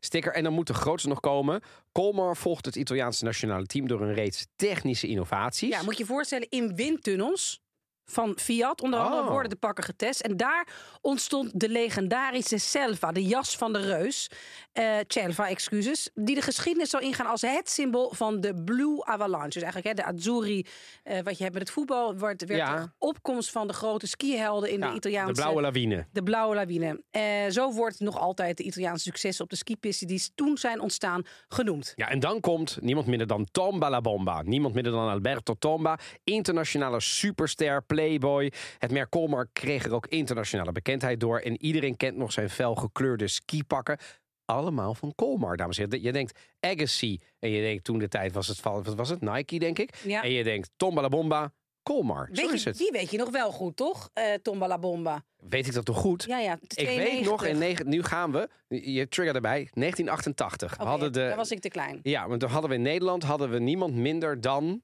[0.00, 0.32] Sticker.
[0.32, 1.62] En dan moet de grootste nog komen.
[1.92, 5.68] Colmar volgt het Italiaanse nationale team door een reeks technische innovaties.
[5.68, 7.63] Ja, moet je je voorstellen, in windtunnels
[8.04, 8.82] van Fiat.
[8.82, 9.28] Onder andere Oh.
[9.30, 10.20] worden de pakken getest.
[10.20, 10.68] En daar
[11.00, 14.30] ontstond de legendarische Selva, de jas van de reus.
[14.72, 16.10] eh Celva, excuses.
[16.14, 19.48] Die de geschiedenis zal ingaan als het symbool van de Blue Avalanche.
[19.58, 20.66] Dus eigenlijk hè, de Azzurri,
[21.02, 22.16] eh, wat je hebt met het voetbal.
[22.16, 22.80] Wordt, werd Ja.
[22.80, 25.32] de opkomst van de grote skihelden in Ja, de Italiaanse...
[25.32, 26.06] De blauwe lawine.
[26.12, 27.02] De blauwe lawine.
[27.10, 31.22] Eh, zo wordt nog altijd de Italiaanse successen op de skipisten die toen zijn ontstaan
[31.48, 31.92] genoemd.
[31.96, 34.42] Ja, en dan komt niemand minder dan Tomba La Bomba.
[34.42, 35.98] Niemand minder dan Alberto Tomba.
[36.24, 38.52] Internationale superster, playboy.
[38.78, 41.38] Het merk Colmar kreeg er ook internationale bekendheid door.
[41.38, 43.98] En iedereen kent nog zijn felgekleurde skipakken.
[44.44, 46.02] Allemaal van Colmar, dames en heren.
[46.02, 47.20] Je denkt Agassi.
[47.38, 49.20] En je denkt toen de tijd was het, wat was het?
[49.20, 49.96] Nike, denk ik.
[50.04, 50.22] Ja.
[50.22, 52.28] En je denkt Tomba La Bomba, Colmar.
[52.32, 52.78] Zo Weet is je, het.
[52.78, 54.10] die weet je nog wel goed, toch?
[54.12, 55.24] Eh Tomba la Bomba.
[55.36, 56.24] Weet ik dat toch goed?
[56.26, 56.58] Ja, ja.
[56.74, 60.76] Ik weet nog, in negen, nu gaan we, je trigger erbij, 1988.
[60.76, 62.00] we hadden de, Dan was ik te klein.
[62.02, 64.82] Ja, want toen hadden we in Nederland hadden we niemand minder dan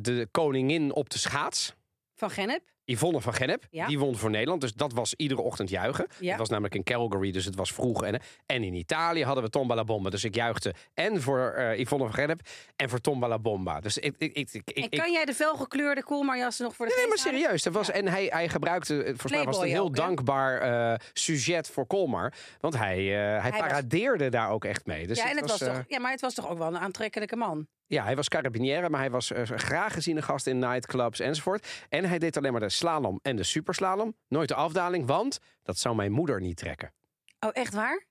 [0.00, 1.74] de koningin op de schaats.
[2.14, 2.75] Van Gennep.
[2.86, 3.86] Yvonne van Gennep, Ja.
[3.86, 4.60] die won voor Nederland.
[4.60, 6.06] Dus dat was iedere ochtend juichen.
[6.20, 6.28] Ja.
[6.30, 8.04] Het was namelijk in Calgary, dus het was vroeg.
[8.04, 10.10] En, en in Italië hadden we Tomba la Bomba.
[10.10, 12.40] Dus ik juichte en voor eh, Yvonne van Gennep
[12.76, 13.80] en voor Tomba la Bomba.
[13.80, 14.14] Dus ik...
[14.18, 17.12] ik, ik, ik, En ik- kan jij de felgekleurde koolmarjassen nog voor de Nee, maar
[17.12, 17.40] geest halen?
[17.40, 17.62] serieus.
[17.62, 20.60] Dat was, En hij, hij gebruikte, eh, volgens mij was het een heel ook, dankbaar
[20.92, 22.32] eh, sujet voor Colmar.
[22.60, 25.06] Want hij, hij, paradeerde daar ook echt mee.
[25.06, 27.36] Dus ja, en het was, toch, ja, maar het was toch ook wel een aantrekkelijke
[27.36, 27.66] man.
[27.88, 31.66] Ja, hij was carabinière, maar hij was graag geziene gast in nightclubs enzovoort.
[31.88, 34.16] En hij deed alleen maar de slalom en de superslalom.
[34.28, 36.92] Nooit de afdaling, want dat zou mijn moeder niet trekken.
[37.40, 38.06] Oh, echt waar?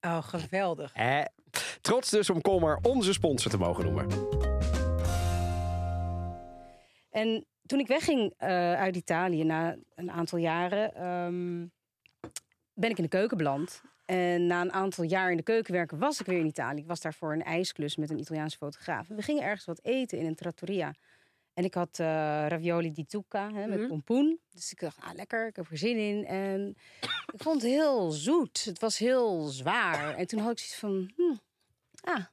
[0.00, 0.92] Oh, geweldig.
[0.92, 1.24] Eh.
[1.80, 4.06] Trots dus om Colmar onze sponsor te mogen noemen.
[7.10, 11.66] En toen ik wegging eh, uit Italië na een aantal jaren, ehm,
[12.72, 13.82] ben ik in de keuken beland.
[14.04, 16.80] En na een aantal jaar in de keuken werken was ik weer in Italië.
[16.80, 19.08] Ik was daar voor een ijsklus met een Italiaanse fotograaf.
[19.08, 20.94] We gingen ergens wat eten in een trattoria.
[21.58, 22.06] En ik had eh,
[22.48, 23.88] ravioli di zucca hè, met Mhm.
[23.88, 24.38] pompoen.
[24.50, 26.24] Dus ik dacht, ah, lekker, ik heb er zin in.
[26.26, 26.76] En
[27.32, 28.64] ik vond het heel zoet.
[28.64, 30.14] Het was heel zwaar.
[30.14, 31.36] En toen had ik zoiets van, hm,
[32.10, 32.24] ah,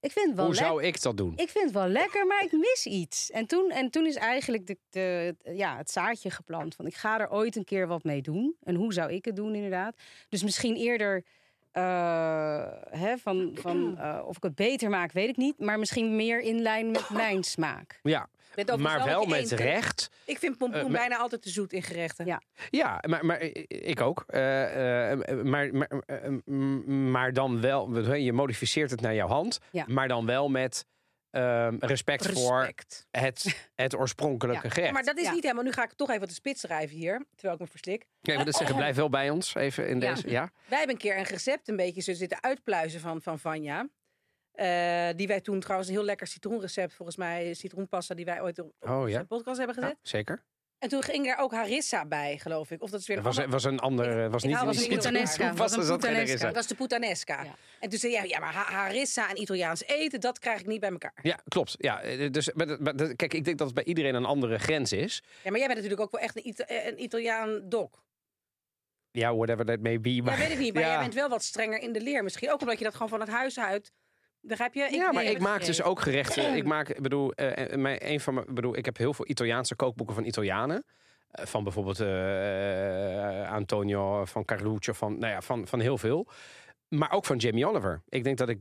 [0.00, 1.32] ik vind het wel Hoe zou ik dat doen?
[1.36, 3.30] ik vind het wel lekker, maar ik mis iets.
[3.30, 6.74] En toen, en toen is eigenlijk de, de, ja, het zaadje geplant.
[6.74, 8.56] Van ik ga er ooit een keer wat mee doen.
[8.62, 9.96] En hoe zou ik het doen, inderdaad?
[10.28, 11.24] Dus misschien eerder
[12.90, 15.58] hè, van, van eh, of ik het beter maak, weet ik niet.
[15.58, 18.00] Maar misschien meer in lijn met mijn smaak.
[18.02, 18.28] Ja,
[18.78, 20.10] Maar wel met recht.
[20.24, 22.26] Ik vind pompoen Eh, bijna altijd te zoet in gerechten.
[22.26, 22.40] Ja.
[22.70, 24.24] Ja, maar, maar ik ook.
[24.26, 25.88] Eh, eh, maar, maar,
[27.10, 29.58] maar dan wel, je modificeert het naar jouw hand.
[29.70, 29.84] Ja.
[29.88, 30.86] Maar dan wel met
[31.30, 32.70] ehm, respect, voor
[33.10, 34.68] het, het oorspronkelijke Ja.
[34.70, 34.86] gerecht.
[34.88, 35.32] Ja, maar dat is Ja.
[35.32, 35.64] niet helemaal.
[35.64, 38.06] Nu ga ik toch even op de spits drijven hier, terwijl ik me verslik.
[38.20, 40.14] Nee, maar dat zeggen, blijf wel bij ons even in Ja.
[40.14, 40.30] deze.
[40.30, 40.50] Ja.
[40.66, 43.88] Wij hebben een keer een recept een beetje zo zitten uitpluizen van, van Vanja.
[44.56, 48.58] Eh, die wij toen trouwens een heel lekker citroenrecept, volgens mij citroenpasta, die wij ooit
[48.58, 49.90] op, op Oh, podcast hebben gezet.
[49.90, 50.44] Ja, zeker.
[50.78, 52.82] En toen ging er ook harissa bij, geloof ik.
[52.82, 54.30] Of dat is weer een was, ander- was een ander.
[54.30, 54.96] Was Ik niet was die een.
[55.56, 56.38] Was Was een.
[56.38, 57.42] Dat was de puttanesca.
[57.42, 57.54] Ja.
[57.80, 60.80] En toen zei jij, ja, maar ha- harissa en Italiaans eten, dat krijg ik niet
[60.80, 61.18] bij elkaar.
[61.22, 61.74] Ja, klopt.
[61.78, 65.22] Ja, eh, dus, maar, kijk, ik denk dat het bij iedereen een andere grens is.
[65.42, 68.04] Ja, maar jij bent natuurlijk ook wel echt een, Ita- eh, een Italiaan dok.
[69.10, 70.14] Ja, whatever that may be.
[70.14, 70.88] Ja, Maar, weet ik niet, maar ja.
[70.88, 72.50] jij bent wel wat strenger in de leer misschien.
[72.50, 73.92] Ook omdat je dat gewoon van het huis uit...
[74.46, 74.80] Begrijp je?
[74.80, 76.54] ja, nee, maar heb ik maak dus ook gerechten.
[76.56, 79.14] Ik maak, ik bedoel, eh, eh, mijn, een van mijn, ik bedoel, ik heb heel
[79.14, 80.84] veel Italiaanse kookboeken van Italianen.
[81.30, 82.00] Eh, Van bijvoorbeeld
[83.48, 86.28] Antonio, van Carluccio, van, nou ja, van, van heel veel.
[86.88, 88.02] Maar ook van Jamie Oliver.
[88.08, 88.58] Ik denk dat ik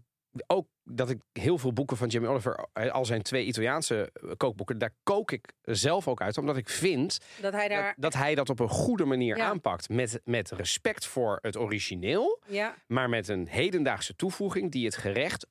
[0.48, 4.94] ook dat ik heel veel boeken van Jamie Oliver, al zijn twee Italiaanse kookboeken, daar
[5.04, 6.38] kook ik zelf ook uit.
[6.38, 7.84] Omdat ik vind Dat hij daar...
[7.86, 9.46] dat, dat hij dat op een goede manier Ja.
[9.46, 9.90] aanpakt.
[9.90, 12.42] Met, met respect voor het origineel.
[12.48, 15.48] Ja, maar met een hedendaagse toevoeging die het gerecht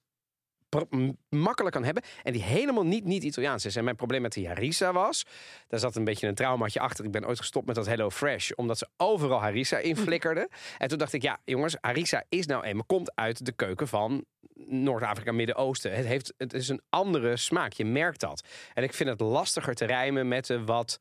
[1.29, 2.03] makkelijk kan hebben.
[2.23, 3.77] En die helemaal niet, niet Italiaans is.
[3.77, 5.25] En mijn probleem met die harissa was...
[5.69, 7.05] Daar zat een beetje een traumaatje achter.
[7.05, 8.51] Ik ben ooit gestopt met dat Hello Fresh.
[8.51, 10.49] Omdat ze overal harissa in flikkerden.
[10.79, 12.85] En toen dacht ik, ja jongens, harissa is nou eenmaal...
[12.85, 15.95] komt uit de keuken van Noord-Afrika, Midden-Oosten.
[15.95, 17.73] Het, heeft, het is een andere smaak.
[17.73, 18.45] Je merkt dat.
[18.75, 21.01] En ik vind het lastiger te rijmen met de wat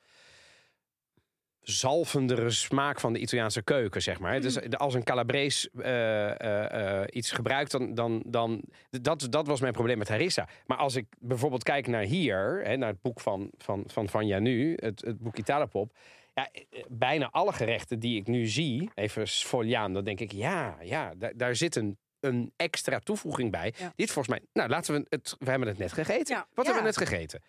[1.64, 4.42] zalvendere smaak van de Italiaanse keuken, zeg maar.
[4.42, 9.62] Dus als een Calabrese eh, eh, eh, iets gebruikt, dan, dan, dan dat, dat was
[9.62, 10.48] mijn probleem met harissa.
[10.66, 14.40] Maar als ik bijvoorbeeld kijk naar hier, hè, naar het boek van van van Vanja
[14.40, 15.96] nu, het, het boek Italapop.
[16.34, 16.50] Ja,
[16.88, 21.32] bijna alle gerechten die ik nu zie, even sfogliaan, dan denk ik, ja, ja, daar,
[21.36, 23.74] daar zit een, een extra toevoeging bij.
[23.78, 23.94] Ja.
[23.96, 26.36] Dit volgens mij, nou laten we het, we hebben het net gegeten.
[26.36, 26.48] Ja.
[26.54, 26.74] Wat Ja.
[26.74, 27.42] hebben we net gegeten?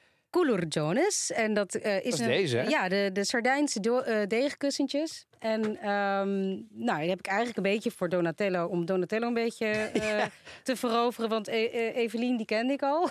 [0.68, 1.32] Jonas.
[1.32, 2.62] En dat eh, is Dat is een, deze, hè?
[2.68, 5.26] Ja, de, de Sardijnse eh, deegkussentjes.
[5.38, 6.48] En ehm,
[6.84, 10.24] nou, die heb ik eigenlijk een beetje voor Donatello, om Donatello een beetje eh,
[10.62, 11.30] te veroveren.
[11.30, 13.08] Want E- E- Evelien, die kende ik al.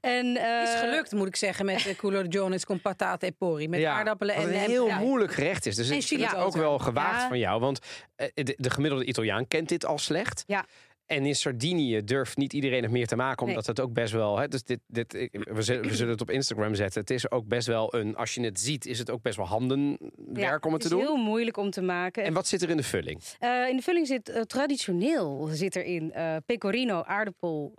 [0.00, 3.68] en, eh, is gelukt, moet ik zeggen, met de Couleur Jones con patate e pori.
[3.68, 4.50] Met aardappelen wat en...
[4.50, 4.98] een en- heel ja.
[4.98, 5.76] moeilijk gerecht is.
[5.76, 7.28] Dus En ik vind het ook wel gewaagd Ja.
[7.28, 7.60] van jou.
[7.60, 7.78] Want
[8.16, 10.44] de, de gemiddelde Italiaan kent dit al slecht.
[10.46, 10.64] Ja.
[11.06, 14.38] En in Sardinië durft niet iedereen het meer te maken, omdat het ook best wel.
[14.38, 17.00] Hè, dus dit, dit, we, zullen, we zullen het op Instagram zetten.
[17.00, 18.16] Het is ook best wel een.
[18.16, 21.00] Als je het ziet, is het ook best wel handenwerk om het te is doen.
[21.00, 22.24] heel moeilijk om te maken.
[22.24, 23.20] En wat zit er in de vulling?
[23.38, 27.72] Eh, in de vulling zit eh, traditioneel zit erin eh pecorino, aardappel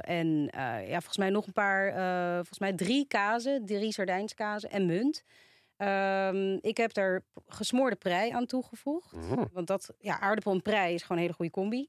[0.00, 1.92] en ja, volgens mij nog een paar,
[2.34, 5.22] volgens mij drie kazen, drie Sardijnskazen en munt.
[5.76, 9.12] Ehm, ik heb daar p- gesmoorde prei aan toegevoegd.
[9.12, 9.44] Mhm.
[9.52, 11.88] Want dat, ja, aardappel en prei is gewoon een hele goede combi.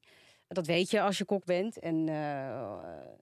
[0.51, 1.79] Dat weet je als je kok bent.
[1.79, 2.49] En, eh,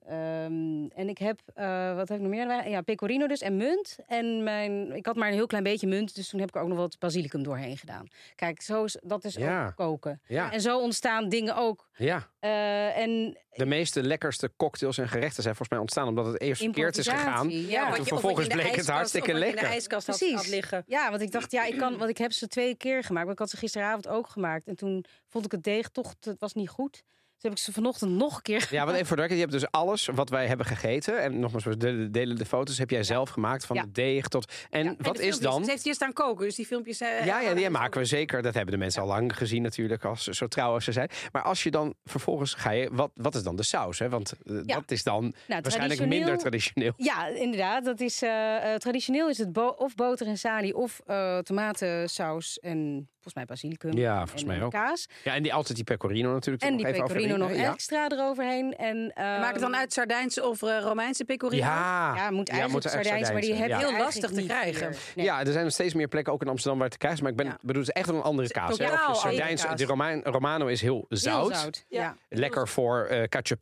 [0.06, 2.68] ehm, en ik heb, eh, wat heb ik nog meer?
[2.68, 3.98] Ja, pecorino dus en munt.
[4.06, 6.60] En mijn, ik had maar een heel klein beetje munt, dus toen heb ik er
[6.62, 8.06] ook nog wat basilicum doorheen gedaan.
[8.34, 9.66] Kijk, zo is, dat is Ja.
[9.66, 10.20] ook koken.
[10.26, 11.88] Ja, En zo ontstaan dingen ook.
[11.96, 12.28] ja.
[12.40, 16.62] Eh, en De meeste lekkerste cocktails en gerechten zijn volgens mij ontstaan omdat het eerst
[16.62, 17.50] verkeerd is gegaan.
[17.50, 19.60] Ja, toen je- vervolgens bleek het hartstikke je in lekker.
[19.60, 20.36] de ijskast had, Precies.
[20.36, 20.82] had liggen.
[20.86, 23.24] ja, want ik dacht, ja, ik kan, want ik heb ze twee keer gemaakt.
[23.24, 24.66] Maar ik had ze gisteravond ook gemaakt.
[24.66, 27.02] En toen vond ik het deeg toch, het was niet goed.
[27.38, 29.60] Heb ik ze vanochtend nog een keer Ja, want even voor de record, je hebt
[29.60, 31.22] dus alles wat wij hebben gegeten.
[31.22, 31.76] En nogmaals, we
[32.10, 32.78] delen de foto's.
[32.78, 33.82] Heb jij zelf gemaakt van Ja.
[33.82, 34.52] de deeg tot.
[34.70, 34.88] En Ja.
[34.90, 35.64] En wat de is filmpjes, dan?
[35.64, 37.00] Ze heeft hier staan koken, dus die filmpjes...
[37.00, 38.42] eh, Ja, ja, die maken we zeker.
[38.42, 41.10] Dat hebben de mensen al lang gezien natuurlijk, als zo trouw als ze zijn.
[41.32, 43.98] Maar als je dan vervolgens ga je, wat, wat is dan de saus?
[43.98, 44.08] Hè?
[44.08, 44.74] Want eh, Ja.
[44.74, 46.92] dat is dan Nou, waarschijnlijk traditioneel- minder traditioneel.
[46.96, 47.84] Ja, inderdaad.
[47.84, 52.58] Dat is, eh, eh, traditioneel is het bo- of boter en salie of eh, tomatensaus
[52.58, 53.92] en volgens mij basilicum.
[53.92, 54.70] Ja, en- volgens en, mij ook.
[54.70, 55.06] Kaas.
[55.24, 56.64] Ja, en die altijd die pecorino natuurlijk.
[56.64, 58.76] En die nog even pecorino nog extra eroverheen.
[58.76, 61.62] En, maak het dan ehm, uit Sardijnse of eh, Romeinse pecorino?
[61.64, 63.70] Ja, Ja, moet eigenlijk moet echt Sardijns, maar die zijn.
[63.70, 63.90] heb je Ja.
[63.90, 64.94] Heel lastig te krijgen.
[65.14, 65.24] Nee.
[65.24, 67.22] Ja, er zijn nog steeds meer plekken, ook in Amsterdam, waar het te krijgen.
[67.22, 67.58] Maar ik ben, Ja.
[67.60, 68.78] bedoel, het is echt wel een andere kaas.
[68.78, 68.84] Hè?
[68.84, 69.78] Of andere Sardijns, kaas.
[69.78, 71.56] de Romein, Romano is heel Heel zout.
[71.56, 71.84] zout.
[71.88, 72.00] Ja.
[72.00, 72.16] Ja.
[72.28, 73.56] Lekker voor eh cacio.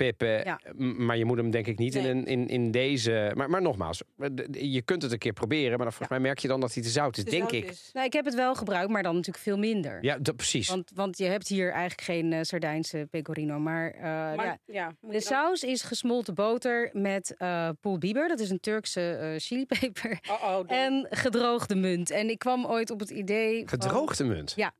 [0.44, 0.60] Ja.
[0.76, 2.24] Maar je moet hem denk ik niet in, Nee.
[2.24, 3.32] in, in deze...
[3.34, 4.28] Maar, maar nogmaals, eh,
[4.72, 5.68] je kunt het een keer proberen.
[5.68, 7.64] Maar dan volgens mij merk je dan dat hij te zout is, denk zout ik.
[7.70, 7.90] is.
[7.92, 10.04] Nou, ik heb het wel gebruikt, maar dan natuurlijk veel minder.
[10.04, 10.68] Ja, dat, precies.
[10.68, 13.58] Want, want je hebt hier eigenlijk geen eh, Sardijnse pecorino.
[13.58, 18.28] Maar, eh, Maar, ja, ja, de dan- saus is gesmolten boter met eh poelbiber.
[18.28, 20.18] Dat is een Turkse eh chilipeper.
[20.30, 22.10] Oh, oh, dan- En gedroogde munt.
[22.10, 23.58] En ik kwam ooit op het idee.
[23.58, 24.52] van- Gedroogde munt.
[24.56, 24.74] Ja.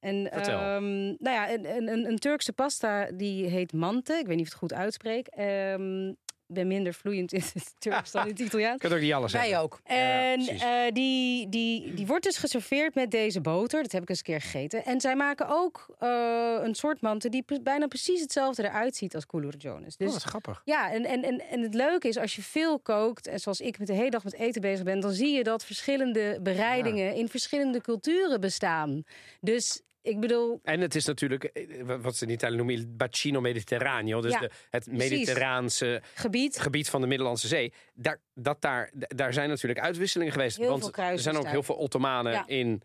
[0.00, 0.58] En, Vertel.
[0.60, 4.12] ehm, nou ja, een, een, een, Turkse pasta die heet mante.
[4.12, 5.26] Ik weet niet of ik het goed uitspreek.
[5.26, 6.12] Ehm,
[6.46, 8.74] ben minder vloeiend in het Turks dan in het Italiaans.
[8.74, 9.80] Ik kan ook niet alles Wij ook.
[9.84, 13.82] En eh, die, die, die wordt dus geserveerd met deze boter.
[13.82, 14.84] Dat heb ik eens een keer gegeten.
[14.84, 19.24] En zij maken ook eh, een soort mante die bijna precies hetzelfde eruit ziet als
[19.58, 19.96] Jones.
[19.96, 20.62] Dus Oh, wat grappig.
[20.64, 23.78] ja, en, en, en, en het leuke is als je veel kookt, en zoals ik
[23.78, 27.28] met de hele dag met eten bezig ben, dan zie je dat verschillende bereidingen in
[27.28, 29.02] verschillende culturen bestaan.
[29.40, 33.40] Dus ik bedoel, En het is natuurlijk, eh, wat ze in Italië noemen, il bacino
[33.40, 34.20] mediterraneo.
[34.20, 36.58] Dus Ja, de, het mediterraanse gebied.
[36.58, 37.72] gebied van de Middellandse Zee.
[37.94, 40.56] Daar, dat daar, daar zijn natuurlijk uitwisselingen geweest.
[40.56, 42.46] Heel want er zijn ook heel veel Ottomanen Ja.
[42.46, 42.82] in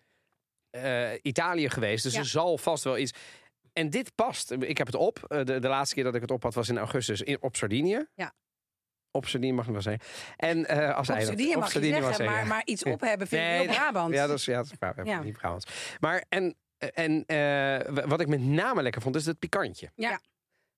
[0.69, 2.03] eh, Italië geweest.
[2.03, 2.19] Dus Ja.
[2.19, 3.13] er zal vast wel iets.
[3.73, 4.51] En dit past.
[4.51, 5.23] Ik heb het op.
[5.27, 7.55] Eh, De, de laatste keer dat ik het op had was in augustus in, op
[7.55, 8.05] Sardinië.
[8.15, 8.33] Ja.
[9.11, 10.01] Op Sardinië mag ik wel zeggen.
[10.37, 11.19] En eh, als Op.
[11.19, 14.13] Sardinië mag zeggen, ik maar, maar iets op hebben vind ik Nee, heel Brabant.
[14.13, 15.23] Ja, dat is, ja, dat is Ja.
[15.23, 15.97] niet Brabants.
[15.99, 16.55] Maar en,
[16.93, 19.91] en eh, wat ik met name lekker vond, is het pikantje.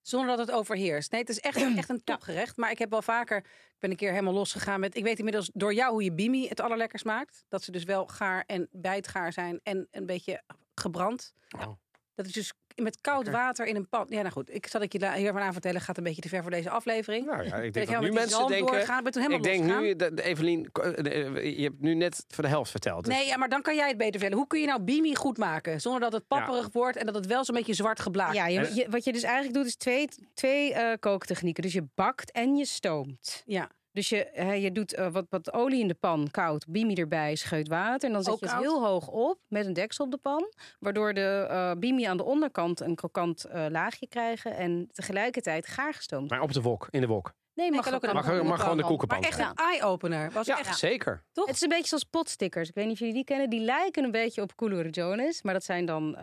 [0.02, 1.12] Zonder dat het overheerst.
[1.12, 2.58] Nee, het is echt, echt een topgerecht.
[2.58, 4.96] Maar ik heb wel vaker, ik ben een keer helemaal losgegaan met...
[4.96, 7.46] Ik weet inmiddels door jou hoe je bimi het allerlekkers maakt.
[7.48, 10.44] Dat ze dus wel gaar en bijtgaar zijn en een beetje
[10.76, 11.34] gebrand.
[11.58, 11.72] Oh.
[12.16, 13.42] Dat is dus met koud Lekker.
[13.44, 14.06] water in een pan.
[14.10, 14.54] Ja, nou goed.
[14.56, 15.82] Ik zal ik je hiervan aan vertellen.
[15.82, 17.26] Gaat een beetje te ver voor deze aflevering.
[17.26, 18.74] Nou ja, ik denk Dat nu mensen denken...
[18.74, 18.98] doorgaan.
[18.98, 19.84] Ik ben toen helemaal Ik denk losgegaan.
[19.84, 23.06] nu, dat- Evelien, eh, je hebt nu net voor de helft verteld.
[23.06, 24.38] Dus Nee, ja, maar dan kan jij het beter vertellen.
[24.38, 25.82] Hoe kun je nou bimi goed maken?
[25.82, 28.68] Zonder dat het papperig wordt en dat het wel zo'n beetje zwart geblaakt Ja, wordt?
[28.76, 31.64] je, je- wat je dus eigenlijk doet is twee, twee eh, kooktechnieken.
[31.64, 33.44] Dus je bakt en je stoomt.
[33.46, 33.70] Ja.
[33.94, 37.36] Dus je, hè, je doet eh, wat, wat olie in de pan, koud, bimi erbij,
[37.36, 38.08] scheut water.
[38.08, 38.66] En dan zet Ook je het koud?
[38.66, 40.54] heel hoog op met een deksel op de pan.
[40.80, 44.56] Waardoor de eh bimi aan de onderkant een krokant eh, laagje krijgen.
[44.56, 46.30] En tegelijkertijd gaar gestoomd.
[46.30, 47.34] Maar op de wok, in de wok.
[47.56, 49.22] Nee, mag, ook Mag, de mag gewoon de Maar koekenpan.
[49.22, 49.50] echt Ja.
[49.50, 50.32] een eye-opener.
[50.32, 51.24] Was Ja, echt, zeker.
[51.32, 51.46] toch?
[51.46, 52.70] Het is een beetje zoals potstickers.
[52.70, 53.50] Ik weet niet of jullie die kennen.
[53.50, 55.42] Die lijken een beetje op Coolere Jonas.
[55.42, 56.22] Maar dat zijn dan eh,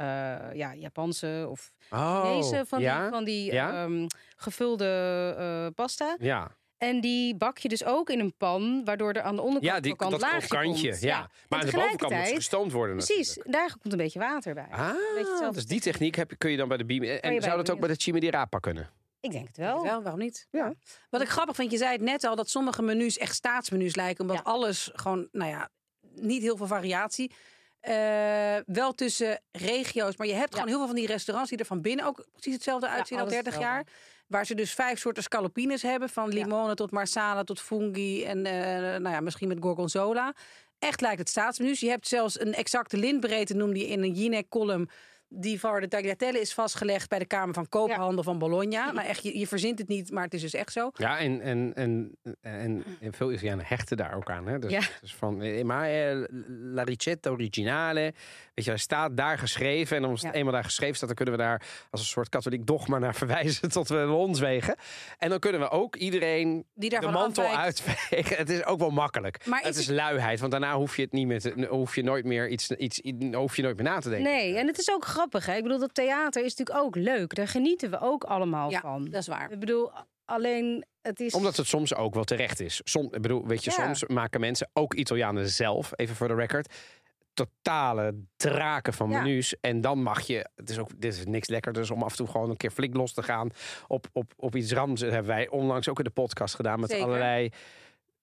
[0.55, 3.01] ja, Japanse of Oh, Chinese van ja?
[3.03, 3.83] die, van die Ja?
[3.85, 4.07] ehm,
[4.37, 4.87] gevulde
[5.39, 6.17] eh, pasta.
[6.19, 9.73] Ja, En die bak je dus ook in een pan, waardoor er aan de onderkant
[9.75, 11.01] ja die, krokant dat laagje komt.
[11.01, 11.31] Ja.
[11.49, 13.55] Maar aan de bovenkant moet gestoomd worden Precies, natuurlijk.
[13.57, 14.66] daar komt een beetje water bij.
[14.71, 17.03] Ah, dus die techniek heb, je- kun je dan bij de beam...
[17.03, 18.90] En zou dat ook bij de chimidirapa kunnen?
[19.21, 19.83] Ik denk het Wel.
[19.83, 20.03] wel.
[20.03, 20.47] waarom niet?
[20.51, 20.73] Ja.
[21.11, 24.21] Wat ik grappig vind, je zei het net al, dat sommige menus echt staatsmenus lijken.
[24.21, 24.43] Omdat Ja.
[24.51, 25.69] alles gewoon, nou ja,
[26.14, 27.33] niet heel veel variatie.
[27.81, 30.55] Eh, wel tussen regio's, maar je hebt Ja.
[30.55, 33.23] gewoon heel veel van die restaurants die er van binnen ook precies hetzelfde uitzien al
[33.25, 33.87] alles 30 jaar.
[34.31, 39.01] Waar ze dus vijf soorten scalopines hebben, van limonen tot marsala tot fungi en eh,
[39.01, 40.35] nou ja, misschien met gorgonzola.
[40.79, 41.81] Echt lijkt het staatsmenus.
[41.81, 44.90] Je hebt zelfs een exacte lintbreedte, noemde je in een Jinek-column,
[45.33, 48.90] die voor de tagliatelle is vastgelegd bij de Kamer van Koophandel van Bologna.
[48.93, 50.90] Nou echt, je, je verzint het niet, maar het is dus echt zo.
[50.95, 54.47] Ja, en, en, en, en, en veel Italianen hechten daar ook aan.
[54.47, 54.59] Hè?
[54.59, 54.81] Dus, Ja.
[55.01, 58.01] dus van, eh, maar eh, la ricetta originale,
[58.55, 59.97] weet je, hij staat daar geschreven.
[59.97, 60.38] En als het Ja.
[60.38, 63.69] eenmaal daar geschreven staat, dan kunnen we daar als een soort katholiek dogma naar verwijzen
[63.79, 64.77] tot we ons wegen.
[65.19, 67.57] En dan kunnen we ook iedereen Die de mantel afwijkt.
[67.57, 68.37] uitvegen.
[68.37, 69.47] Het is ook wel makkelijk.
[69.47, 71.95] Maar het is is het- luiheid, want daarna hoef je het niet meer, te, hoef
[71.95, 73.01] je nooit meer iets, iets,
[73.33, 74.31] hoef je nooit meer na te denken.
[74.33, 75.19] Nee, en het is ook grappig.
[75.29, 75.55] Hè?
[75.57, 77.35] Ik bedoel, dat theater is natuurlijk ook leuk.
[77.35, 79.05] Daar genieten we ook allemaal Ja, van.
[79.05, 79.53] dat is waar.
[79.53, 79.91] Ik bedoel,
[80.25, 81.35] alleen het is...
[81.35, 82.81] Omdat het soms ook wel terecht is.
[82.85, 83.85] Som, ik bedoel, weet je, Ja.
[83.95, 86.75] soms maken mensen, ook Italianen zelf, even voor de record,
[87.35, 89.23] totale draken van Ja.
[89.23, 89.55] menus.
[89.61, 92.27] En dan mag je, het is ook, dit is niks lekkerders om af en toe
[92.27, 93.51] gewoon een keer flink los te gaan
[93.87, 95.01] op, op, op iets rams.
[95.01, 97.05] Dat hebben wij onlangs ook in de podcast gedaan met Zeker.
[97.07, 97.51] allerlei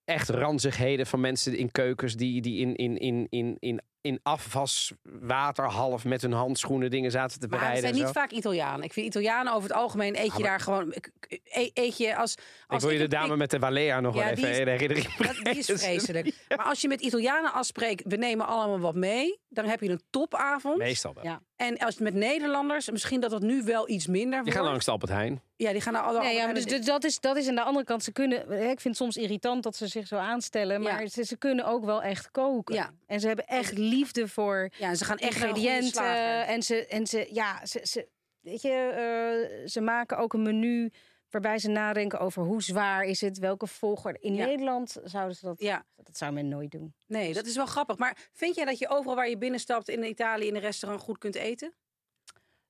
[0.06, 5.66] echt ranzigheden van mensen in keukens die, die in, in, in, in, in, in afwaswater
[5.66, 7.90] half met hun handschoenen dingen zaten te Maar het bereiden.
[7.90, 8.84] zijn en niet vaak Italianen.
[8.86, 10.94] Ik vind Italianen over het algemeen eet je maar- daar gewoon...
[10.94, 12.34] ik- ik- e- Eet je als...
[12.34, 14.80] Ik als wil je de dame met de Walea nog Ja, wel die even is-
[14.80, 16.36] herinnering Dat, die is vreselijk.
[16.48, 20.02] Maar als je met Italianen afspreekt, we nemen allemaal wat mee, dan heb je een
[20.10, 20.78] topavond.
[20.78, 21.24] Meestal wel.
[21.24, 21.42] Ja.
[21.56, 24.58] En als met Nederlanders, misschien dat dat nu wel iets minder Die wordt.
[24.58, 25.42] gaan langs de Albert Heijn.
[25.56, 26.20] Ja, die gaan naar alle.
[26.22, 28.04] Nee, ja, maar dus, dus dat, is, dat is aan de andere kant.
[28.04, 30.82] Ze kunnen, hè, ik vind het soms irritant dat ze zich zo aanstellen.
[30.82, 31.08] Maar Ja.
[31.08, 32.76] ze, ze kunnen ook wel echt koken.
[32.76, 32.90] Ja.
[33.08, 36.48] En ze hebben echt liefde voor ja, ze gaan ingrediënten.
[36.48, 38.08] En ze, en ze, ja, ze, ze,
[38.40, 40.92] weet je, eh, ze maken ook een menu
[41.30, 44.20] waarbij ze nadenken over hoe zwaar is het, welke volgorde.
[44.22, 44.46] In Ja.
[44.46, 46.94] Nederland zouden ze dat, Ja, dat zou men nooit doen.
[47.08, 47.98] nee, dat is wel grappig.
[47.98, 51.18] Maar vind jij dat je overal waar je binnenstapt in Italië in een restaurant goed
[51.18, 51.74] kunt eten?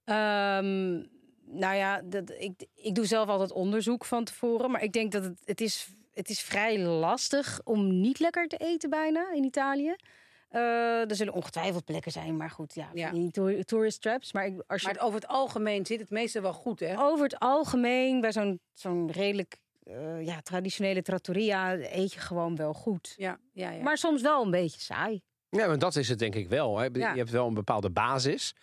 [0.04, 0.94] Ehm,
[1.46, 4.72] nou ja, dat, ik, ik doe zelf altijd onderzoek van tevoren.
[4.72, 8.58] Maar ik denk dat het, het, is, het is vrij lastig om niet lekker te
[8.58, 9.96] eten bijna in Italië.
[10.49, 14.33] Eh, er zullen ongetwijfeld plekken zijn, maar goed, ja, tour- tourist traps.
[14.33, 16.99] Maar ik, als je Maar over het algemeen zit het meestal wel goed, hè?
[16.99, 22.73] over het algemeen bij zo'n zo'n redelijk eh, ja, traditionele trattoria eet je gewoon wel
[22.73, 23.13] goed.
[23.17, 23.83] Ja, ja, ja.
[23.83, 25.21] Maar soms wel een beetje saai.
[25.49, 26.77] Ja, maar dat is het denk ik wel.
[26.77, 26.86] Hè.
[26.93, 27.12] Ja.
[27.12, 28.55] Je hebt wel een bepaalde basis.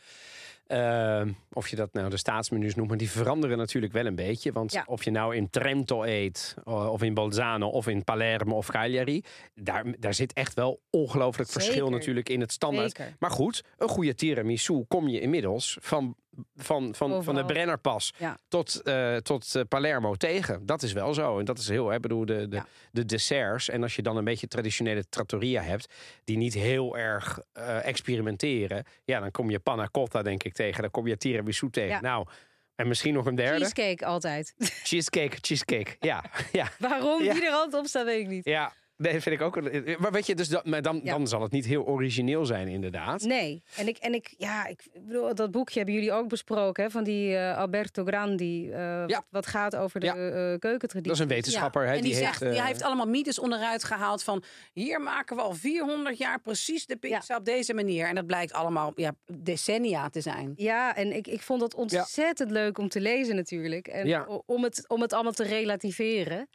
[0.66, 4.52] Ehm, of je dat nou de staatsmenu's noemt, maar die veranderen natuurlijk wel een beetje.
[4.52, 4.84] Want Ja.
[4.86, 9.22] of je nou in Trento eet, of in Bolzano, of in Palermo of Cagliari,
[9.54, 12.96] daar, daar zit echt wel ongelooflijk verschil natuurlijk in het standaard.
[12.96, 13.16] Zeker.
[13.18, 16.16] Maar goed, een goede tiramisu kom je inmiddels van,
[16.56, 17.44] van, van, van de.
[17.44, 18.38] Brennerpas Ja.
[18.48, 20.66] tot, eh, tot eh, Palermo tegen.
[20.66, 21.38] Dat is wel zo.
[21.38, 22.66] En dat is heel, hè, bedoel, de, de, Ja.
[22.92, 23.68] de desserts.
[23.68, 25.92] En als je dan een beetje traditionele trattoria hebt,
[26.24, 30.82] die niet heel erg eh, experimenteren, ja, dan kom je panna cotta denk ik tegen.
[30.82, 31.88] Dan kom je tiramisu tegen.
[31.88, 32.00] Ja.
[32.00, 32.26] Nou,
[32.74, 33.58] en misschien nog een derde.
[33.58, 34.54] Cheesecake altijd.
[34.82, 35.96] Cheesecake, cheesecake.
[36.00, 38.44] Ja, ja, Waarom die er altijd op staat, weet ik niet.
[38.44, 38.72] ja.
[38.96, 39.56] Nee, vind ik ook.
[39.56, 41.12] een- Maar weet je, dus dat, maar dan, Ja.
[41.12, 43.22] dan zal het niet heel origineel zijn, inderdaad.
[43.22, 46.90] Nee, en ik, en ik, ja, ik bedoel, dat boekje hebben jullie ook besproken, hè,
[46.90, 49.06] van die eh, Alberto Grandi, eh, Ja.
[49.06, 50.12] wat, wat gaat over de Ja.
[50.14, 51.02] eh, keukentraditie.
[51.02, 51.82] Dat is een wetenschapper.
[51.82, 54.42] Ja, Hè, en die, die, zegt, heeft, die eh, heeft allemaal mythes onderuit gehaald van...
[54.72, 58.06] hier maken we al 400 jaar precies de pizza op deze manier.
[58.06, 60.52] En dat blijkt allemaal ja, decennia te zijn.
[60.56, 63.86] Ja, en ik, ik vond het ontzettend leuk om te lezen natuurlijk.
[63.88, 66.48] En om, het, om het allemaal te relativeren.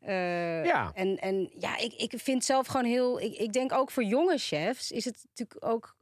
[0.00, 0.90] Eh, Ja.
[0.94, 3.20] En, en ja, ik, ik vind zelf gewoon heel...
[3.20, 5.96] Ik, ik denk ook voor jonge chefs is het natuurlijk ook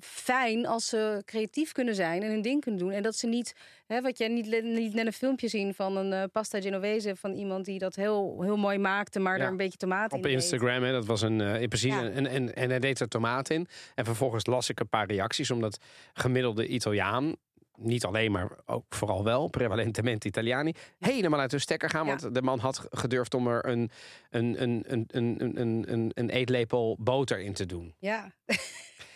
[0.00, 2.90] fijn als ze creatief kunnen zijn en hun ding kunnen doen.
[2.92, 3.54] En dat ze niet,
[3.86, 7.32] hè, wat jij niet, niet net een filmpje zien van een eh, pasta genovese van
[7.32, 9.38] iemand die dat heel, heel mooi maakte, maar Ja.
[9.42, 10.32] daar een beetje Op in deed.
[10.32, 11.94] Instagram, hè, dat was een, eh, precies.
[11.94, 12.10] Ja.
[12.10, 13.66] En, en, en hij deed er tomaat in.
[13.94, 15.78] En vervolgens las ik een paar reacties, omdat
[16.12, 17.36] gemiddelde Italiaan,
[17.76, 22.06] niet alleen, maar ook vooral wel, prevalentemente Italiani, helemaal uit hun stekker gaan.
[22.06, 22.16] Ja.
[22.16, 23.90] Want de man had gedurfd om er een,
[24.30, 27.94] een, een, een, een, een, een, een eetlepel boter in te doen.
[27.98, 28.32] Ja,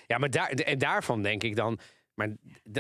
[0.07, 1.79] Ja, maar daar, en daarvan denk ik dan,
[2.14, 2.37] maar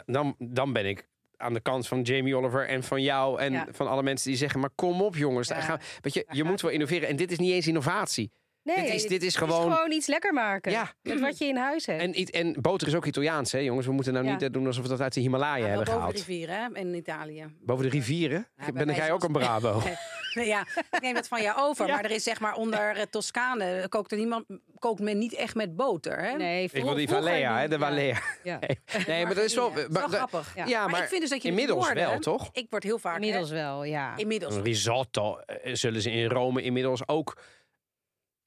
[0.06, 3.66] dan, dan ben ik aan de kant van Jamie Oliver en van jou en Ja.
[3.70, 5.54] van alle mensen die zeggen, maar kom op jongens, Ja.
[5.54, 7.08] daar gaan, weet je, je moet wel innoveren.
[7.08, 8.32] En dit is niet eens innovatie.
[8.76, 9.68] Nee, dit, is, dit is het gewoon...
[9.70, 10.72] is gewoon iets lekker maken.
[10.72, 10.92] Ja.
[11.02, 12.00] Met wat je in huis hebt.
[12.02, 13.86] En, iets- en boter is ook Italiaans, hè, jongens.
[13.86, 14.32] We moeten nou Ja.
[14.32, 16.12] niet eh, doen alsof we dat uit de Himalaya Ja, hebben boven gehaald.
[16.12, 17.46] de rivier, hè, in Italië.
[17.60, 18.46] Boven de rivieren?
[18.56, 19.82] bij ben jij ook een Bravo?
[20.32, 21.86] Ja, ik neem dat van jou over.
[21.86, 21.94] Ja.
[21.94, 24.44] Maar er is zeg maar onder eh, Toscane kookt er niemand,
[24.78, 26.18] kookt men niet echt met boter.
[26.18, 26.36] Hè?
[26.36, 27.80] nee, Ik wil vroeg- die Valea, hè, de ja.
[27.80, 28.16] Valea.
[28.42, 28.58] Ja.
[29.06, 29.72] Nee, maar dat is wel...
[29.72, 30.52] Dat is maar wel grappig.
[30.56, 30.66] Ja.
[30.66, 32.48] Ja, maar, maar ik vind dus dat je het inmiddels wel, toch?
[32.52, 33.12] Ik word heel vaak...
[33.16, 34.16] hè, Inmiddels wel, ja.
[34.16, 34.56] Inmiddels.
[34.56, 37.36] Risotto eh, zullen ze in Rome inmiddels ook...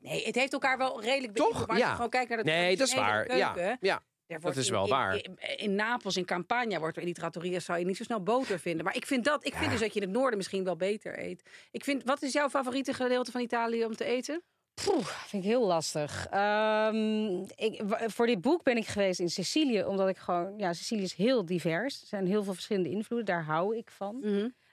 [0.02, 1.60] Nee, het heeft elkaar wel redelijk Toch?
[1.60, 1.88] Maar als Ja.
[1.90, 3.38] je gewoon kijkt naar de Nee, dat is waar.
[3.38, 4.02] Ja, keuken, ja.
[4.42, 5.16] wordt is wel in- waar.
[5.16, 8.24] In, in Napels, in Campania, wordt er in die trattoria's zou je niet zo snel
[8.24, 8.86] boter vinden.
[8.86, 11.20] Maar ik vind dat, ik vind dus dat je in het noorden misschien wel beter
[11.24, 11.44] eet.
[11.72, 14.42] Ik vind, wat is jouw favoriete gedeelte van Italië om te eten?
[14.86, 16.28] Poeh, vind ik heel lastig.
[16.30, 20.54] Ehm, ik, voor dit boek ben ik geweest in Sicilië, omdat ik gewoon...
[20.58, 22.02] Ja, Sicilië is heel divers.
[22.02, 23.26] Er zijn heel veel verschillende invloeden.
[23.28, 24.24] Daar hou ik van.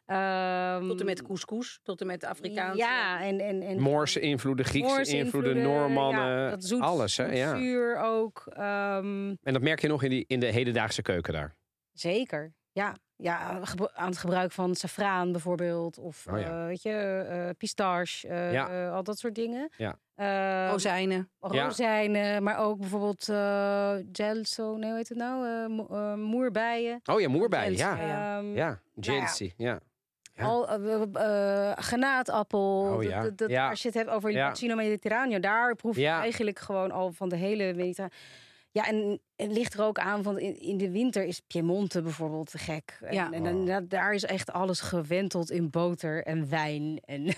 [0.08, 2.76] Ehm, Tot en met couscous, tot en met Afrikaanse.
[2.78, 3.40] Ja, en...
[3.40, 7.16] en, en Moorse invloeden, Griekse Moorse invloeden, invloeden, Noormannen, ja, dat zoet, alles.
[7.16, 7.24] Hè?
[7.26, 7.56] Ja.
[7.56, 8.42] zuur ook.
[8.52, 11.56] ehm, En dat merk je nog in, die, in de hedendaagse keuken daar.
[11.92, 12.94] zeker, ja.
[13.20, 13.60] Ja,
[13.94, 15.98] aan het gebruik van safraan bijvoorbeeld.
[15.98, 16.60] Of Oh ja.
[16.60, 16.90] eh, weet je,
[17.28, 18.88] eh, pistache, eh, Ja.
[18.90, 19.68] al dat soort dingen.
[19.76, 19.98] Ja.
[20.14, 21.30] Ehm, Rozijnen.
[21.50, 21.64] Ja.
[21.64, 25.68] rozijnen, maar ook bijvoorbeeld eh gelso, nee, hoe heet het nou?
[25.68, 27.00] Mo- moerbijen.
[27.04, 27.64] Oh ja, moerbij.
[27.66, 28.40] Gelsi, Ja, ja.
[28.40, 28.80] Ja.
[29.00, 29.80] Gelsi, ja.
[30.38, 30.44] Ja.
[30.44, 30.66] Al,
[31.74, 32.80] granaatappel.
[32.80, 33.22] Oh, Dat- ja.
[33.22, 33.70] dat- dat- Ja.
[33.70, 34.48] Als je het hebt over Ja.
[34.48, 36.20] Bacino Mediterraneo, daar proef je Ja.
[36.20, 38.14] eigenlijk gewoon al van de hele Mediterraneo.
[38.70, 42.50] Ja, en het ligt er ook aan, want in, in de winter is Piemonte bijvoorbeeld
[42.50, 42.98] te gek.
[43.02, 43.32] En, Ja.
[43.32, 47.00] en dan, da- daar is echt alles gewenteld in boter en wijn.
[47.04, 47.26] En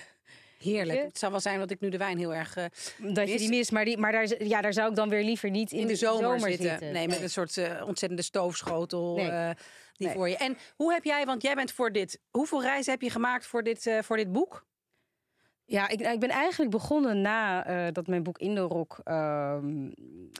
[0.61, 0.97] Heerlijk.
[0.99, 1.05] Je?
[1.05, 2.63] Het zou wel zijn dat ik nu de wijn heel erg eh,
[2.97, 3.71] dat je Mis- die mist.
[3.71, 5.95] Maar, die, maar daar, ja, daar zou ik dan weer liever niet in, in de
[5.95, 6.69] zomer, zitten.
[6.69, 6.91] zitten.
[6.93, 9.15] Nee, met een soort ontzettende stoofschotel.
[9.15, 9.29] Nee.
[9.29, 9.49] eh,
[9.93, 10.15] die Nee.
[10.15, 10.37] voor je.
[10.37, 12.19] En hoe heb jij, want jij bent voor dit.
[12.29, 14.65] Hoeveel reizen heb je gemaakt voor dit, eh, voor dit boek?
[15.65, 19.89] Ja, ik, ik ben eigenlijk begonnen na eh, dat mijn boek Indorok ehm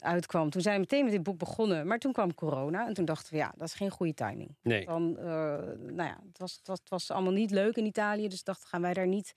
[0.02, 0.50] uitkwam.
[0.50, 1.88] Toen zijn we meteen met dit boek begonnen.
[1.88, 4.56] Maar toen kwam corona en toen dachten we, ja, dat is geen goede timing.
[4.62, 4.86] Nee.
[4.86, 5.24] Dan, eh,
[5.78, 8.28] nou ja, het was, het, was, het was allemaal niet leuk in Italië.
[8.28, 9.36] Dus dachten, gaan wij daar niet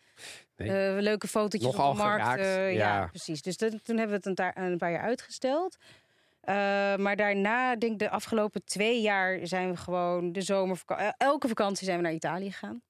[0.57, 0.69] Nee.
[0.69, 2.39] eh, leuke fotootjes Nogal op de markt.
[2.41, 2.97] eh, ja.
[2.97, 3.07] ja.
[3.07, 3.43] precies.
[3.43, 5.77] Dus dat- toen hebben we het een, een paar jaar uitgesteld.
[6.45, 6.55] Eh,
[6.97, 11.15] maar daarna, denk ik, de afgelopen twee jaar zijn we gewoon de zomervakantie.
[11.17, 12.83] elke vakantie zijn we naar Italië gegaan.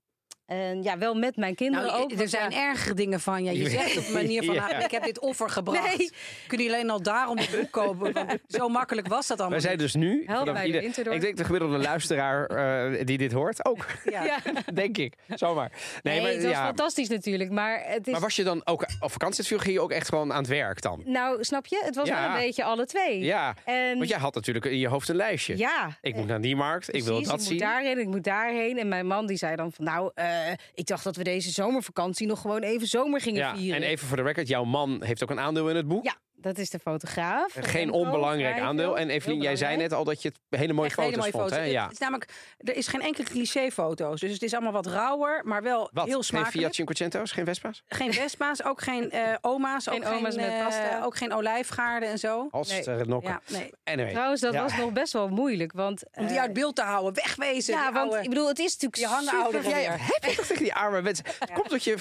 [0.46, 2.12] En ja, wel met mijn kinderen Nou, ook.
[2.12, 3.44] er zijn ja, ergere dingen van.
[3.44, 4.66] Ja, je zegt op een manier van, Ja.
[4.70, 5.96] nou, ik heb dit offer gebracht.
[5.98, 6.10] Nee.
[6.46, 8.12] Kunnen jullie alleen al daarom dit boek kopen?
[8.12, 11.36] Want zo makkelijk was dat allemaal Wij zijn dus nu, Help de ieder- ik denk
[11.36, 14.24] de gemiddelde luisteraar eh, die dit hoort ook, Ja.
[14.24, 14.36] Ja.
[14.74, 15.14] denk ik.
[15.28, 15.72] Zomaar.
[16.02, 16.64] Nee, Nee, maar, het was ja.
[16.64, 17.50] fantastisch natuurlijk.
[17.50, 18.12] Maar het is.
[18.12, 20.48] maar was je dan ook op vakantie viel, ging je ook echt gewoon aan het
[20.48, 21.02] werk dan?
[21.04, 21.82] Nou, snap je?
[21.84, 22.26] Het was Ja.
[22.28, 23.20] wel een beetje alle twee.
[23.20, 25.56] Ja, En want jij had natuurlijk in je hoofd een lijstje.
[25.56, 25.98] ja.
[26.00, 27.50] Ik moet naar die markt, ik wil dat ik zien.
[27.52, 28.78] moet daarheen, ik moet daarheen.
[28.78, 30.10] En mijn man die zei dan van, nou,
[30.46, 33.82] eh, ik dacht dat we deze zomervakantie nog gewoon even zomer gingen Ja, vieren.
[33.82, 36.04] en even voor de record, jouw man heeft ook een aandeel in het boek.
[36.04, 37.52] Ja, dat is de fotograaf.
[37.58, 38.98] Geen onbelangrijk aandeel.
[38.98, 41.32] En Evelien, jij zei net al dat je het hele mooie Echt hele foto's mooie
[41.32, 41.50] vond.
[41.52, 41.66] foto's.
[41.66, 41.72] Hè?
[41.72, 41.82] Ja.
[41.82, 44.20] Het is namelijk, er is geen enkele cliché-foto's.
[44.20, 46.04] Dus het is allemaal wat rauwer, maar wel Wat?
[46.04, 46.56] heel Geen smakelijk.
[46.56, 47.32] Fiat Cinquecento's?
[47.32, 47.82] Geen Vespa's?
[47.86, 49.86] Geen Vespa's, ook geen eh, oma's.
[49.86, 51.02] Geen ook oma's geen, met eh, pasta.
[51.04, 52.48] ook geen olijfgaarden en zo.
[52.50, 52.84] Als Nee.
[52.84, 53.08] er.
[53.22, 53.70] Ja, nee.
[53.84, 54.12] Anyway.
[54.12, 54.62] Trouwens, dat Ja.
[54.62, 55.72] was nog best wel moeilijk.
[55.72, 57.74] Want, Om die eh, uit beeld te houden, wegwezen.
[57.74, 59.40] Ja, die want oude- ik bedoel, het is natuurlijk die hangen super...
[59.42, 61.24] ouderen Jij, heb je toch tegen die arme mensen?
[61.38, 61.96] Het komt dat je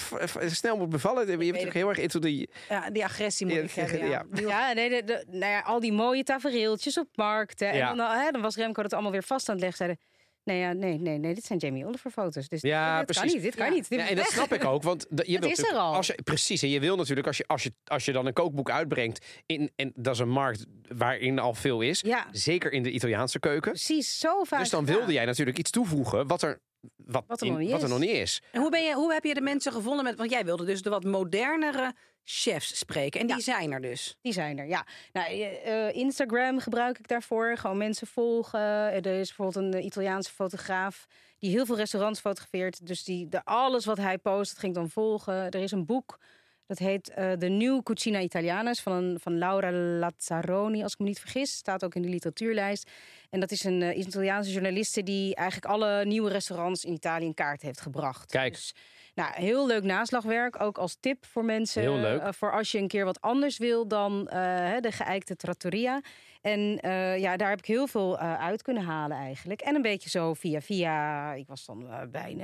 [0.47, 1.45] snel moet bevallen.
[1.45, 2.49] Je bent ook heel erg into die...
[2.69, 4.07] Ja, die agressie moet ik hebben.
[4.07, 4.23] Ja.
[4.33, 4.73] Ja.
[4.73, 7.75] Nee, de, de- nou ja, al die mooie tafereeltjes op markten.
[7.75, 7.89] Ja.
[7.91, 9.77] En dan, hè, dan was Remco dat allemaal weer vast aan het leggen.
[9.85, 9.99] Zeiden,
[10.43, 12.47] nee, ja, nee, nee, nee, dit zijn Jamie Oliver foto's.
[12.47, 13.23] Dus Ja, dit precies.
[13.23, 13.71] kan niet, dit kan Ja.
[13.73, 13.89] niet.
[13.89, 15.93] Dit Ja, en dat snap ik ook, want je wilt is er al.
[15.93, 18.33] Als je, precies, en je wil natuurlijk als je, als je, als je dan een
[18.33, 20.65] kookboek uitbrengt, in, en dat is een markt
[20.95, 23.71] waarin al veel is, zeker in de Italiaanse keuken.
[23.71, 26.61] precies, zo vaak Dus dan wilde jij natuurlijk iets toevoegen wat er,
[27.05, 27.91] wat Wat er in- nog niet wat er is.
[27.91, 28.41] nog niet is.
[28.51, 30.03] En hoe, ben je, hoe heb je de mensen gevonden?
[30.03, 33.19] Met, want jij wilde dus de wat modernere chefs spreken.
[33.19, 34.17] En die zijn er dus.
[34.21, 34.85] Die zijn er, ja.
[35.13, 37.57] Nou, eh, Instagram gebruik ik daarvoor.
[37.57, 38.59] Gewoon mensen volgen.
[38.59, 41.07] Eh, Er is bijvoorbeeld een Italiaanse fotograaf
[41.39, 42.87] die heel veel restaurants fotografeert.
[42.87, 45.33] Dus die, de, alles wat hij post, dat ging ik dan volgen.
[45.49, 46.19] Er is een boek
[46.65, 51.19] Dat heet eh, de New Cucina Italianas van, van Laura Lazzaroni, als ik me niet
[51.19, 51.51] vergis.
[51.51, 52.91] Staat ook in de literatuurlijst.
[53.29, 57.33] En dat is een uh, Italiaanse journaliste die eigenlijk alle nieuwe restaurants in Italië in
[57.33, 58.31] kaart heeft gebracht.
[58.31, 58.53] Kijk.
[58.53, 58.75] Dus,
[59.15, 60.61] nou, heel leuk naslagwerk.
[60.61, 61.81] Ook als tip voor mensen.
[61.81, 62.21] Heel leuk.
[62.21, 66.01] Uh, voor als je een keer wat anders wil dan de geëikte trattoria.
[66.43, 69.61] En uh, ja, daar heb ik heel veel uh, uit kunnen halen eigenlijk.
[69.61, 71.33] En een beetje zo via via.
[71.33, 72.37] Ik was dan uh, bij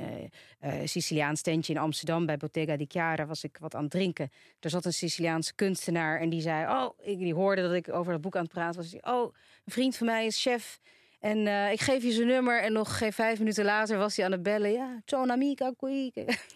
[0.60, 4.30] een Siciliaans tentje in Amsterdam bij Bottega di Chiara was ik wat aan het drinken.
[4.60, 8.12] Er zat een Siciliaanse kunstenaar en die zei: "Oh, ik die hoorde dat ik over
[8.12, 9.14] het boek aan het praten was.
[9.14, 9.34] Oh,
[9.64, 10.80] een vriend van mij is chef."
[11.18, 14.32] En ik geef je zijn nummer en nog geen vijf minuten later was hij aan
[14.32, 14.72] het bellen.
[14.72, 16.10] Ja, ciao amica, qui.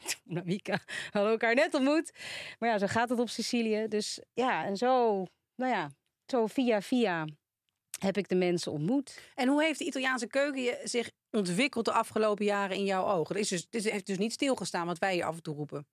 [0.04, 0.78] ciao amica.
[1.10, 2.12] Hadden elkaar net ontmoet.
[2.58, 3.88] Maar ja, zo gaat het op Sicilië.
[3.88, 5.24] Dus ja, en zo,
[5.56, 5.90] nou ja,
[6.26, 7.26] zo via via
[7.98, 9.20] heb ik de mensen ontmoet.
[9.34, 13.36] En hoe heeft de Italiaanse keuken zich ontwikkeld de afgelopen jaren in jouw ogen?
[13.36, 15.86] Het, is dus, het heeft dus niet stilgestaan wat wij hier af en toe roepen.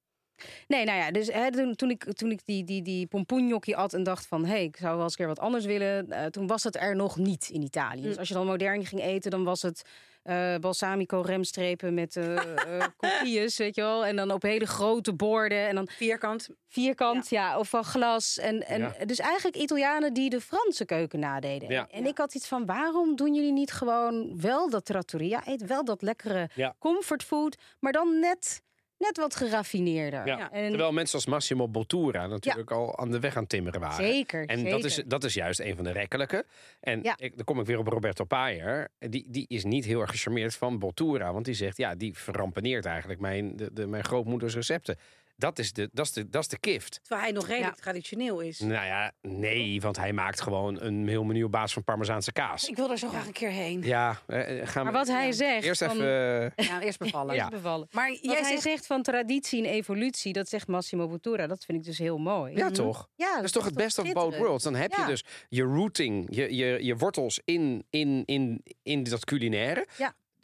[0.67, 3.93] Nee, nou ja, dus hè, toen, toen, ik, toen ik die, die, die pompoenjokkie at
[3.93, 4.45] en dacht van...
[4.45, 6.05] hé, hey, ik zou wel eens een keer wat anders willen...
[6.09, 8.01] Uh, toen was het er nog niet in Italië.
[8.01, 9.81] Dus als je dan modern ging eten, dan was het...
[10.23, 14.05] Uh, balsamico remstrepen met uh, uh, weet je wel.
[14.05, 15.67] En dan op hele grote borden.
[15.67, 16.49] En dan vierkant.
[16.67, 17.49] Vierkant, ja.
[17.49, 18.37] ja of van glas.
[18.37, 19.05] En, en ja.
[19.05, 21.69] dus eigenlijk Italianen die de Franse keuken nadeden.
[21.69, 21.87] Ja.
[21.89, 25.41] En ik had iets van, waarom doen jullie niet gewoon wel dat trattoria?
[25.45, 26.49] Eet wel dat lekkere
[26.79, 28.61] comfortfood, maar dan net
[29.01, 30.25] net wat geraffineerder.
[30.25, 30.51] Ja.
[30.51, 30.69] En...
[30.69, 32.75] Terwijl mensen als Massimo Bottura natuurlijk ja.
[32.75, 34.05] al aan de weg aan timmeren waren.
[34.05, 34.45] Zeker.
[34.45, 34.71] En zeker.
[34.71, 36.45] Dat, is, dat is juist een van de rekkelijke.
[36.79, 37.15] En ja.
[37.17, 38.87] ik, dan kom ik weer op Roberto Paier.
[38.99, 41.33] Die, die is niet heel erg gecharmeerd van Bottura.
[41.33, 44.97] Want die zegt, ja, die verrampeneert eigenlijk mijn, de, de, mijn grootmoeders recepten.
[45.41, 46.99] Dat is de, dat is de, dat is de kift.
[47.01, 47.81] Terwijl hij nog redelijk ja.
[47.81, 48.59] traditioneel is.
[48.59, 52.69] Nou ja, nee, want hij maakt gewoon een heel menu op basis van Parmezaanse kaas.
[52.69, 53.81] Ik wil er zo graag een keer heen.
[53.83, 55.31] Ja, eh, gaan maar wat hij ja.
[55.31, 55.63] zegt.
[55.65, 55.91] Eerst van...
[55.91, 56.53] even.
[56.71, 57.35] Ja, eerst bevallen.
[57.35, 57.87] eerst bevallen.
[57.91, 58.61] Maar jij wat hij zegt...
[58.61, 61.47] zegt van traditie en evolutie, dat zegt Massimo Bottura.
[61.47, 62.55] Dat vind ik dus heel mooi.
[62.55, 63.09] Ja, toch?
[63.15, 64.63] Ja, dat is toch het best of both worlds.
[64.63, 69.25] Dan heb je dus je rooting, je, je, je wortels in, in, in, in dat
[69.25, 69.87] culinaire.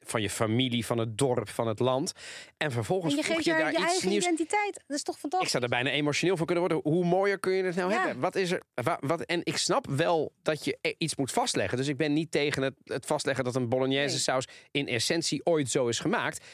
[0.07, 2.11] Van je familie, van het dorp, van het land.
[2.57, 4.23] En vervolgens en je geeft je daar je iets eigen nieuws.
[4.23, 4.83] identiteit.
[4.87, 5.47] Dat is toch fantastisch?
[5.47, 6.91] Ik zou er bijna emotioneel van kunnen worden.
[6.93, 7.97] Hoe mooier kun je het nou Ja.
[8.03, 8.19] hebben?
[8.21, 8.61] Wat is er?
[8.73, 11.77] Wat, wat, en ik snap wel dat je e- iets moet vastleggen.
[11.77, 14.17] Dus ik ben niet tegen het, het vastleggen dat een bolognese Nee.
[14.19, 16.45] saus in essentie ooit zo is gemaakt.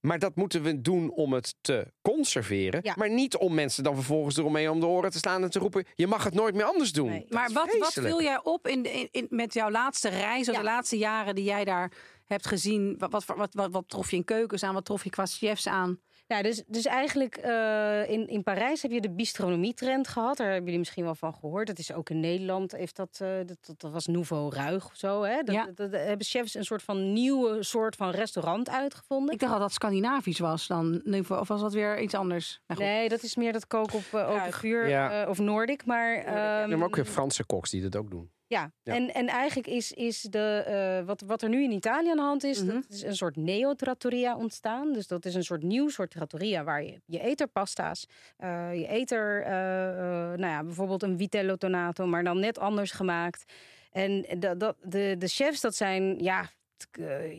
[0.00, 2.80] Maar dat moeten we doen om het te conserveren.
[2.82, 2.94] Ja.
[2.96, 5.84] Maar niet om mensen dan vervolgens eromheen om de oren te slaan en te roepen:
[5.94, 7.08] je mag het nooit meer anders doen.
[7.10, 7.26] Nee.
[7.28, 10.60] Maar wat, wat viel jij op in, in, in- met jouw laatste reis, of Ja.
[10.60, 11.92] de laatste jaren die jij daar
[12.26, 12.94] hebt gezien?
[12.98, 14.74] Wat, wat, wat, wat, wat trof je in keukens aan?
[14.74, 16.00] Wat trof je qua chefs aan?
[16.26, 20.36] Ja, dus, dus eigenlijk eh, in, in Parijs heb je de bistronomie-trend gehad.
[20.36, 21.66] Daar hebben jullie misschien wel van gehoord.
[21.66, 22.72] Dat is ook in Nederland.
[22.72, 25.22] Heeft dat, eh, dat, dat, dat was Nouveau Ruig of zo.
[25.22, 25.42] Hè?
[25.42, 25.64] Dat, Ja.
[25.64, 29.34] dat, dat hebben chefs een soort van nieuwe soort van restaurant uitgevonden.
[29.34, 31.02] Ik dacht dat dat Scandinavisch was dan.
[31.28, 32.60] Of was dat weer iets anders?
[32.66, 32.80] Nou.
[32.80, 35.28] Nee, dat is meer dat koken op eh, open vuur Ja.
[35.28, 35.86] of Noordic.
[35.86, 38.30] Maar, Ja, ehm, maar ook weer Franse koks die dat ook doen.
[38.46, 38.94] Ja, Ja.
[38.94, 42.22] En, en eigenlijk is, is de, eh, wat, wat er nu in Italië aan de
[42.22, 42.74] hand is, Mhm.
[42.74, 44.92] dat is een soort neo-trattoria ontstaan.
[44.92, 48.74] Dus dat is een soort nieuw soort trattoria waar je je eet er pasta's, eh,
[48.74, 49.52] je eet er, eh,
[50.38, 53.52] nou ja, bijvoorbeeld een vitello tonato, maar dan net anders gemaakt.
[53.92, 56.50] En dat, dat, de, de chefs, dat zijn ja,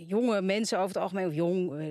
[0.07, 1.85] jonge mensen over het algemeen, of jong, eh,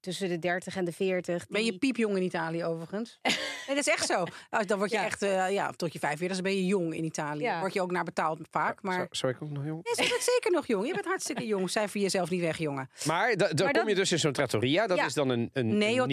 [0.00, 1.46] tussen de 30 en de 40.
[1.48, 3.18] Ben je piepjong in Italië overigens?
[3.68, 4.24] Nee, dat is echt zo.
[4.50, 5.04] Nou, Dan word je Ja.
[5.04, 7.42] echt, eh, ja, tot je 45 ben je jong in Italië.
[7.42, 7.60] Ja.
[7.60, 8.82] Word je ook naar betaald vaak.
[8.82, 9.84] Maar Zou, zou ik ook nog jong?
[9.96, 10.86] Nee, je bent zeker nog jong.
[10.86, 11.70] Je bent hartstikke jong.
[11.70, 12.90] Cijfer voor jezelf niet weg, jongen.
[13.06, 14.86] Maar da- dan Maar kom dat- je dus in zo'n trattoria.
[14.86, 15.06] Dat Ja.
[15.06, 16.06] is dan een, een nieuwe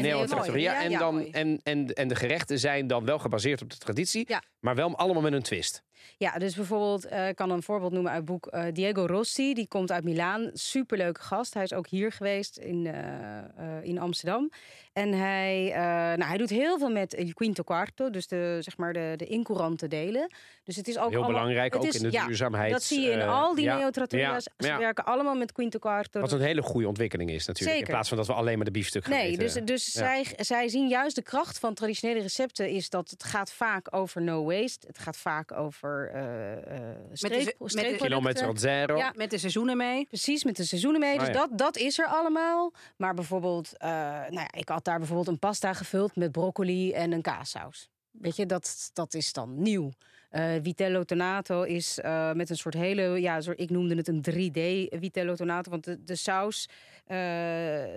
[0.00, 0.72] neo-trattoria.
[0.72, 3.78] Ja, En, ja, dan, en, en, en de gerechten zijn dan wel gebaseerd op de
[3.78, 4.26] traditie.
[4.66, 5.82] Maar wel allemaal met een twist.
[6.18, 9.54] Ja, dus bijvoorbeeld, eh, ik kan een voorbeeld noemen uit het boek eh, Diego Rossi.
[9.54, 10.50] Die komt uit Milaan.
[10.52, 11.54] Superleuke gast.
[11.54, 14.50] Hij is ook hier geweest in, eh, in Amsterdam.
[14.92, 15.72] En hij,
[16.16, 18.10] nou, hij doet heel veel met il quinto quarto.
[18.10, 20.30] Dus de, zeg maar de, de incourante delen.
[20.64, 22.72] Dus het is ook Heel allemaal- belangrijk, ook is- in de ja, duurzaamheid.
[22.72, 26.20] Dat zie je in al die ja, ja, Ze werken allemaal met quinto quarto.
[26.20, 27.76] Wat een hele goede ontwikkeling is natuurlijk.
[27.76, 27.86] Zeker.
[27.88, 29.38] In plaats van dat we alleen maar de biefstuk gaan Nee, eten.
[29.38, 33.52] dus, dus zij, zij zien juist de kracht van traditionele recepten is dat het gaat
[33.52, 34.86] vaak over no waste.
[34.86, 37.96] Het gaat vaak over eh eh streep, met de-.
[37.96, 38.96] Kilometer zero.
[38.96, 39.12] Ja.
[39.16, 40.06] Met de seizoenen mee.
[40.06, 41.14] Precies, met de seizoenen mee.
[41.14, 41.32] Oh, dus ja.
[41.32, 42.72] dat, dat is er allemaal.
[42.96, 47.12] Maar bijvoorbeeld, eh, nou ja, ik had daar bijvoorbeeld een pasta gevuld met broccoli en
[47.12, 47.88] een kaassaus.
[48.10, 49.90] Weet je, dat, dat is dan nieuw.
[50.36, 54.24] Eh, Vitello Tonato is eh, met een soort hele, ja, soort, ik noemde het een
[54.30, 56.68] 3D Vitello Tonato, want de, de saus,
[57.06, 57.16] eh,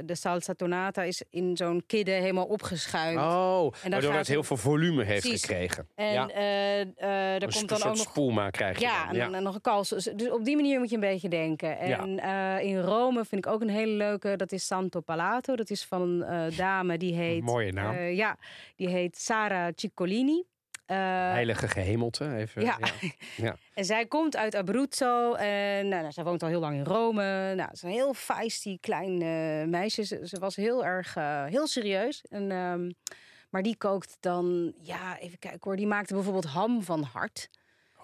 [0.05, 3.17] de salsa tonata is in zo'n kidde helemaal opgeschuimd.
[3.17, 5.45] Oh, dan waardoor het heel veel volume heeft Precies.
[5.45, 5.87] gekregen.
[5.95, 6.29] En ja.
[6.29, 9.19] er Een komt dan ook nog spoelma krijg je ja, dan.
[9.19, 9.89] en, en nog een kals.
[9.89, 11.87] Dus dus op die manier moet je een beetje denken.
[11.87, 11.99] Ja.
[11.99, 12.19] En
[12.63, 14.35] in Rome vind ik ook een hele leuke.
[14.35, 15.55] Dat is Santo Palato.
[15.55, 17.43] Dat is van een dame die heet.
[17.43, 17.97] Mooie naam.
[17.97, 18.37] ja,
[18.75, 20.43] die heet Sara Ciccolini.
[20.89, 20.97] Eh,
[21.31, 22.35] Heilige gehemelte.
[22.35, 22.77] Even, ja.
[23.35, 23.55] ja.
[23.73, 25.33] En zij komt uit Abruzzo.
[25.33, 27.53] En nou, nou, zij woont al heel lang in Rome.
[27.55, 30.03] Nou, ze is een heel feisty klein eh, meisje.
[30.03, 32.25] Ze, ze was heel erg eh, heel serieus.
[32.29, 32.91] En, ehm,
[33.49, 35.75] maar die kookt dan, ja, even kijken hoor.
[35.75, 37.49] Die maakte bijvoorbeeld ham van hart.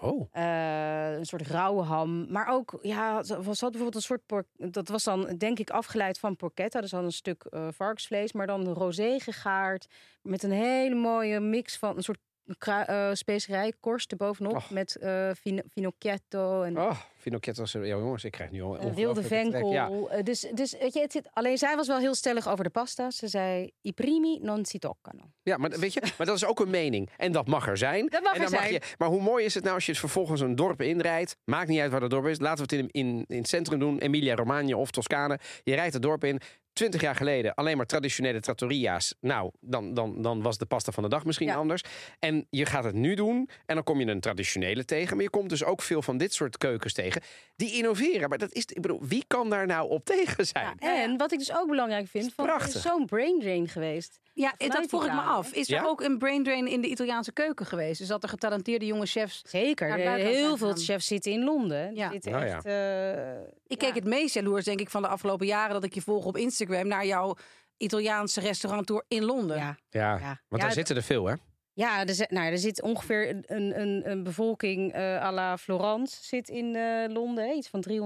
[0.02, 2.32] Oh, een soort rauwe ham.
[2.32, 4.26] Maar ook, ja, ze had bijvoorbeeld een soort...
[4.26, 6.82] por- dat was dan, denk ik, afgeleid van porchetta.
[6.82, 9.88] Dus dan een stuk varkensvlees, maar dan rosé gegaard.
[10.22, 12.20] Met een hele mooie mix van een soort
[12.58, 14.56] krui- eh, specerij-korst erbovenop.
[14.56, 14.70] Och.
[14.70, 14.98] Met
[15.40, 17.72] fin- finocchietto en oh Finocchietto's.
[17.72, 19.72] Ja, jongens, ik krijg nu al wilde venkel.
[19.72, 19.90] Ja.
[20.10, 22.70] Eh, dus, dus weet je, het zit, alleen zij was wel heel stellig over de
[22.70, 23.12] pasta.
[23.12, 25.24] Ze zei, i primi non si toccano.
[25.44, 27.10] Ja, maar weet je, maar dat is ook een mening.
[27.18, 28.08] En dat mag er zijn.
[28.08, 28.74] Dat mag en er dan zijn.
[28.74, 31.38] je, maar hoe mooi is het nou als je het vervolgens een dorp inrijdt?
[31.44, 32.40] Maakt niet uit waar dat dorp is.
[32.40, 33.98] Laten we het in, in, in het centrum doen.
[34.00, 35.40] Emilia Romagna of Toscane.
[35.64, 36.40] Je rijdt het dorp in.
[36.76, 39.16] Twintig jaar geleden alleen maar traditionele trattoria's.
[39.20, 41.56] Nou, dan, dan, dan was de pasta van de dag misschien Ja.
[41.56, 41.82] anders.
[42.20, 43.50] En je gaat het nu doen.
[43.66, 45.16] En dan kom je een traditionele tegen.
[45.16, 47.22] Maar je komt dus ook veel van dit soort keukens tegen.
[47.56, 48.30] Die innoveren.
[48.30, 50.76] Maar dat is, ik bedoel, wie kan daar nou op tegen zijn?
[50.80, 52.76] Ja, en wat ik dus ook belangrijk vind, van, er prachtig.
[52.76, 54.20] is zo'n brain drain geweest.
[54.34, 55.52] Ja, Vanuit dat vroeg ik me af.
[55.54, 55.80] Is Ja?
[55.82, 58.00] er ook een brain drain in de Italiaanse keuken geweest?
[58.00, 59.42] Dus dat er getalenteerde jonge chefs...
[59.48, 59.90] Zeker.
[60.00, 61.96] Eh, Heel veel chefs zitten in Londen.
[61.96, 62.12] Ja.
[62.12, 62.56] zitten Nou ja.
[62.56, 63.32] echt, eh,
[63.68, 63.88] Ik ja.
[63.88, 65.74] keek het meest jaloers, denk ik, van de afgelopen jaren...
[65.74, 67.36] dat ik je volg op Instagram naar jouw
[67.78, 69.58] Italiaanse restauranttour in Londen.
[69.58, 70.20] Ja, Ja, Ja.
[70.20, 71.34] want Ja, daar zitten er veel, hè?
[71.76, 76.18] Ja er, zit, nou, er zit ongeveer een, een, een, bevolking eh à la Florence
[76.24, 77.56] zit in eh, Londen.
[77.56, 78.06] Iets van 300.000, 350.000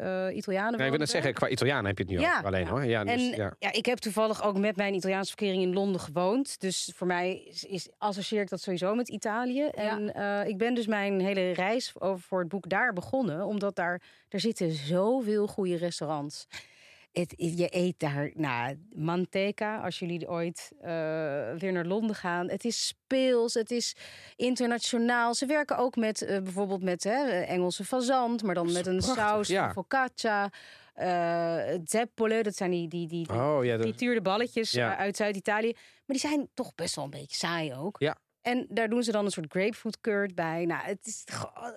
[0.00, 0.76] eh Italianen.
[0.76, 2.70] Nee, ik wil net zeggen, qua Italiaan heb je het nu Ja, alleen, ja.
[2.70, 2.84] hoor.
[2.84, 3.54] Ja, dus, En ja.
[3.58, 3.72] ja.
[3.72, 6.60] ik heb toevallig ook met mijn Italiaanse verkering in Londen gewoond.
[6.60, 9.64] Dus voor mij is, is, associeer ik dat sowieso met Italië.
[9.64, 10.14] En
[10.46, 13.44] ik ben dus mijn hele reis over voor het boek daar begonnen.
[13.46, 16.46] Omdat daar, er zitten zoveel goede restaurants.
[17.12, 20.90] Het, je eet daar, nou, Manteca, als jullie ooit eh,
[21.58, 22.48] weer naar Londen gaan.
[22.50, 23.96] Het is speels, het is
[24.36, 25.34] internationaal.
[25.34, 29.16] Ze werken ook met eh, bijvoorbeeld met hè, Engelse fazant, maar dan met een prachtig,
[29.24, 29.64] saus ja.
[29.64, 30.50] van focaccia.
[30.94, 34.96] eh zeppole, dat zijn die, die, die, die Oh ja, dat- frituurde balletjes Ja.
[34.96, 35.72] uit Zuid-Italië.
[35.72, 37.96] Maar die zijn toch best wel een beetje saai ook.
[37.98, 38.16] Ja.
[38.42, 40.64] En daar doen ze dan een soort grapefruit curd bij.
[40.64, 41.24] Nou, het is,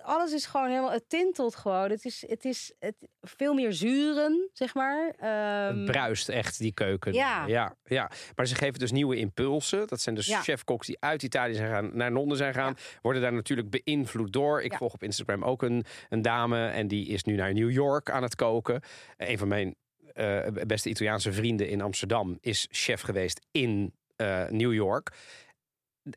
[0.02, 1.90] alles is gewoon helemaal, het tintelt gewoon.
[1.90, 5.14] Het is, het is het, veel meer zuren, zeg maar.
[5.18, 7.12] Ehm, Het bruist echt, die keuken.
[7.12, 7.46] Ja.
[7.46, 7.76] ja.
[7.84, 9.86] Ja, Maar ze geven dus nieuwe impulsen.
[9.86, 10.40] Dat zijn dus Ja.
[10.42, 12.76] chefkoks die uit Italië zijn gaan, naar Londen zijn gaan.
[13.02, 14.62] Worden daar natuurlijk beïnvloed door.
[14.62, 16.66] Ik volg op Instagram ook een, een dame.
[16.68, 18.82] En die is nu naar New York aan het koken.
[19.16, 19.74] Een van mijn
[20.12, 25.12] eh, beste Italiaanse vrienden in Amsterdam is chef geweest in eh, New York.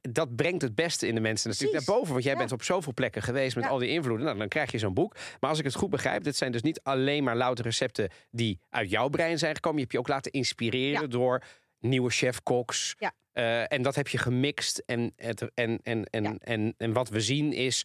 [0.01, 1.87] Dat brengt het beste in de mensen natuurlijk Precies.
[1.87, 2.13] naar boven.
[2.13, 2.39] Want jij Ja.
[2.39, 3.69] bent op zoveel plekken geweest met Ja.
[3.69, 4.25] al die invloeden.
[4.25, 5.15] Nou, dan krijg je zo'n boek.
[5.39, 8.59] Maar als ik het goed begrijp, dit zijn dus niet alleen maar louter recepten die
[8.69, 9.77] uit jouw brein zijn gekomen.
[9.77, 11.07] Je hebt je ook laten inspireren Ja.
[11.07, 11.43] door
[11.79, 12.95] nieuwe chefkoks.
[12.99, 13.11] Ja.
[13.31, 14.77] Eh, en dat heb je gemixt.
[14.85, 17.83] En, het, en, en, en, en, en wat we zien is.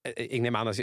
[0.00, 0.82] eh, Ik neem aan dat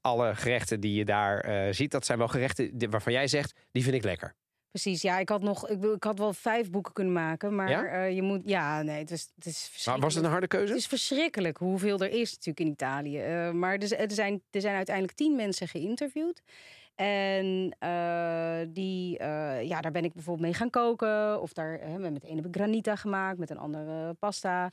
[0.00, 3.82] alle gerechten die je daar eh, ziet, dat zijn wel gerechten waarvan jij zegt, die
[3.82, 4.34] vind ik lekker.
[4.72, 7.68] Precies, ja, ik had nog, ik, wil- ik had wel vijf boeken kunnen maken, maar
[7.70, 7.84] Ja?
[7.84, 10.02] eh, je moet, ja, nee, het is, het is Maar verschrikkelijk.
[10.02, 10.66] was het een harde keuze?
[10.72, 13.18] Het is verschrikkelijk hoeveel er is natuurlijk in Italië.
[13.20, 16.42] Eh, maar er, er, zijn, er zijn uiteindelijk tien mensen geïnterviewd.
[16.94, 19.10] En eh, die,
[19.66, 21.40] ja, daar ben ik bijvoorbeeld mee gaan koken.
[21.42, 24.70] Of daar, eh, met de ene heb ik granita gemaakt, met een andere pasta.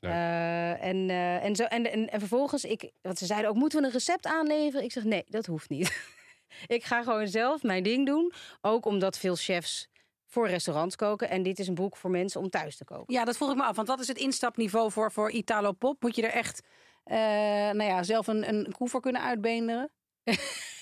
[0.00, 1.10] En,
[1.42, 4.26] en, zo, en, en, en vervolgens, ik, want ze zeiden ook, moeten we een recept
[4.26, 4.84] aanleveren?
[4.84, 5.88] Ik zeg, nee, dat hoeft niet.
[6.66, 8.32] ik ga gewoon zelf mijn ding doen.
[8.60, 9.88] Ook omdat veel chefs
[10.26, 11.30] voor restaurants koken.
[11.30, 13.14] En dit is een boek voor mensen om thuis te koken.
[13.14, 13.76] Ja, dat vroeg ik me af.
[13.76, 16.02] Want wat is het instapniveau voor, voor Italo Pop?
[16.02, 16.62] Moet je er echt
[17.04, 17.16] eh,
[17.70, 19.90] nou ja, zelf een, een koe voor kunnen uitbeenderen?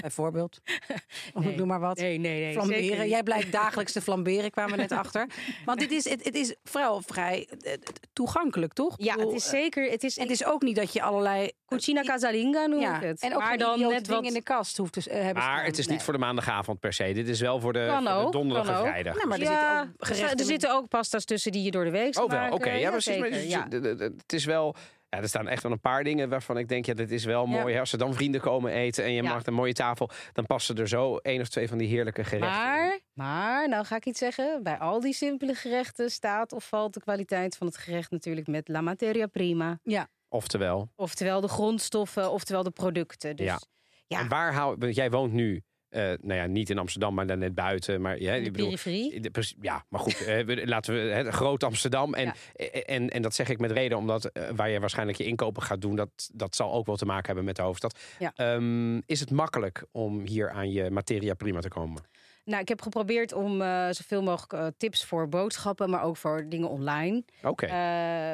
[0.00, 0.58] Bijvoorbeeld.
[1.34, 1.52] Of Nee.
[1.52, 1.96] ik noem maar wat.
[1.98, 2.52] Nee, nee, nee.
[2.52, 2.82] flamberen.
[2.84, 3.10] zeker niet.
[3.10, 5.26] Jij blijkt dagelijks te flamberen, kwamen we net achter.
[5.64, 7.72] Want dit is, het, het is vooral vrij eh,
[8.12, 8.94] toegankelijk, toch?
[8.98, 9.90] Ja, het is eh, zeker.
[9.90, 11.50] Het is, Het is ook niet dat je allerlei...
[11.66, 13.20] Cucina casalinga noem ja, ik het.
[13.22, 14.24] en ook maar dan net wat.
[14.24, 16.04] in de kast hoeft te eh, hebben Maar het is niet Nee.
[16.04, 17.12] voor de maandagavond per se.
[17.12, 18.86] Dit is wel voor de, Kan voor de ook, donderdag kan en ook.
[18.86, 19.14] vrijdag.
[19.14, 21.84] Nou, maar er ja, zitten ook gerechten er zitten ook pasta's tussen die je door
[21.84, 22.70] de week Oh wel, oké.
[22.70, 23.22] Ja, precies.
[23.22, 23.64] Dus- ja.
[23.68, 24.74] de- de- de- Het is wel
[25.08, 27.46] Ja, er staan echt wel een paar dingen waarvan ik denk, ja, dit is wel
[27.48, 27.60] Ja.
[27.60, 27.74] mooi.
[27.74, 27.80] hè.
[27.80, 29.28] Als er dan vrienden komen eten en je Ja.
[29.28, 32.48] maakt een mooie tafel, dan passen er zo één of twee van die heerlijke gerechten.
[32.60, 34.62] Maar, maar, nou ga ik iets zeggen.
[34.62, 38.68] Bij al die simpele gerechten staat of valt de kwaliteit van het gerecht natuurlijk met
[38.68, 39.78] la materia prima.
[40.28, 43.36] Oftewel, Oftewel de grondstoffen, oftewel de producten.
[43.36, 43.58] Dus Ja.
[44.06, 47.26] ja, en waar hou want jij woont nu, eh, nou ja, niet in Amsterdam, maar
[47.26, 48.00] dan net buiten.
[48.00, 48.74] Maar ja, ik de bedoel,
[49.60, 52.14] ja, maar goed, eh, laten we hè, groot Amsterdam.
[52.14, 52.34] En,
[52.84, 55.80] en, en dat zeg ik met reden, omdat eh, waar je waarschijnlijk je inkopen gaat
[55.80, 57.98] doen, dat, dat zal ook wel te maken hebben met de hoofdstad.
[58.18, 58.32] Ja.
[58.34, 62.02] Ehm, is het makkelijk om hier aan je materia prima te komen?
[62.46, 66.44] Nou, ik heb geprobeerd om eh, zoveel mogelijk eh, tips voor boodschappen, maar ook voor
[66.48, 67.22] dingen online.
[67.42, 67.66] Oké.
[67.66, 67.72] Eh,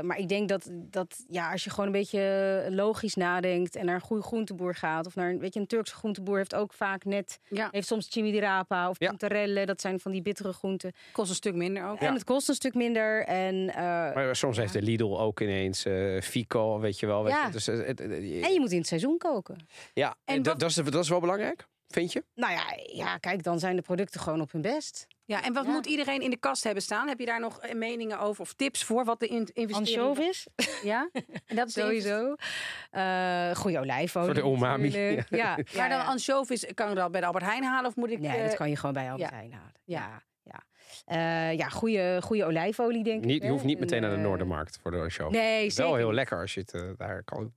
[0.01, 3.95] maar ik denk dat, dat ja, als je gewoon een beetje logisch nadenkt en naar
[3.95, 7.05] een goede groenteboer gaat, of naar een, weet je, een Turkse groenteboer heeft ook vaak
[7.05, 9.13] net, Ja, heeft soms chimidirapa of Ja.
[9.65, 10.93] dat zijn van die bittere groenten.
[11.13, 12.01] kost een stuk minder ook.
[12.01, 13.25] En het kost een stuk minder.
[13.25, 13.75] En, eh,
[14.15, 17.23] maar soms heeft de Lidl ook ineens eh Fico, weet je wel.
[17.25, 17.47] Weet Ja.
[17.47, 19.57] je, dus, en je moet in het seizoen koken.
[19.95, 22.25] ja, En dat, is, dat is wel belangrijk, vind je?
[22.35, 22.63] Nou ja,
[22.93, 25.07] ja, kijk, dan zijn de producten gewoon op hun best.
[25.25, 25.71] Ja, en wat Ja.
[25.73, 27.09] moet iedereen in de kast hebben staan?
[27.09, 30.47] Heb je daar nog eh, meningen over of tips voor wat de in investering Anchovies,
[30.83, 31.11] Ja,
[31.47, 32.35] en dat is sowieso.
[32.91, 34.27] Eh goede olijfolie.
[34.35, 34.91] Voor de umami.
[34.97, 38.11] Ja, ja, Maar dan anchovies, kan ik dat bij de Albert Heijn halen of moet
[38.11, 38.19] ik...
[38.19, 39.37] Nee, eh, dat kan je gewoon bij Albert ja.
[39.37, 39.73] Heijn halen.
[39.85, 39.99] Ja.
[40.09, 40.63] Ja, ja.
[41.51, 43.25] Eh, ja goede, goede olijfolie, denk ik.
[43.25, 43.51] Niet, je hè.
[43.53, 45.31] hoeft niet En, meteen naar de eh, Noordermarkt voor de show.
[45.31, 47.53] Nee, zeker wel heel lekker als je het eh, daar kan.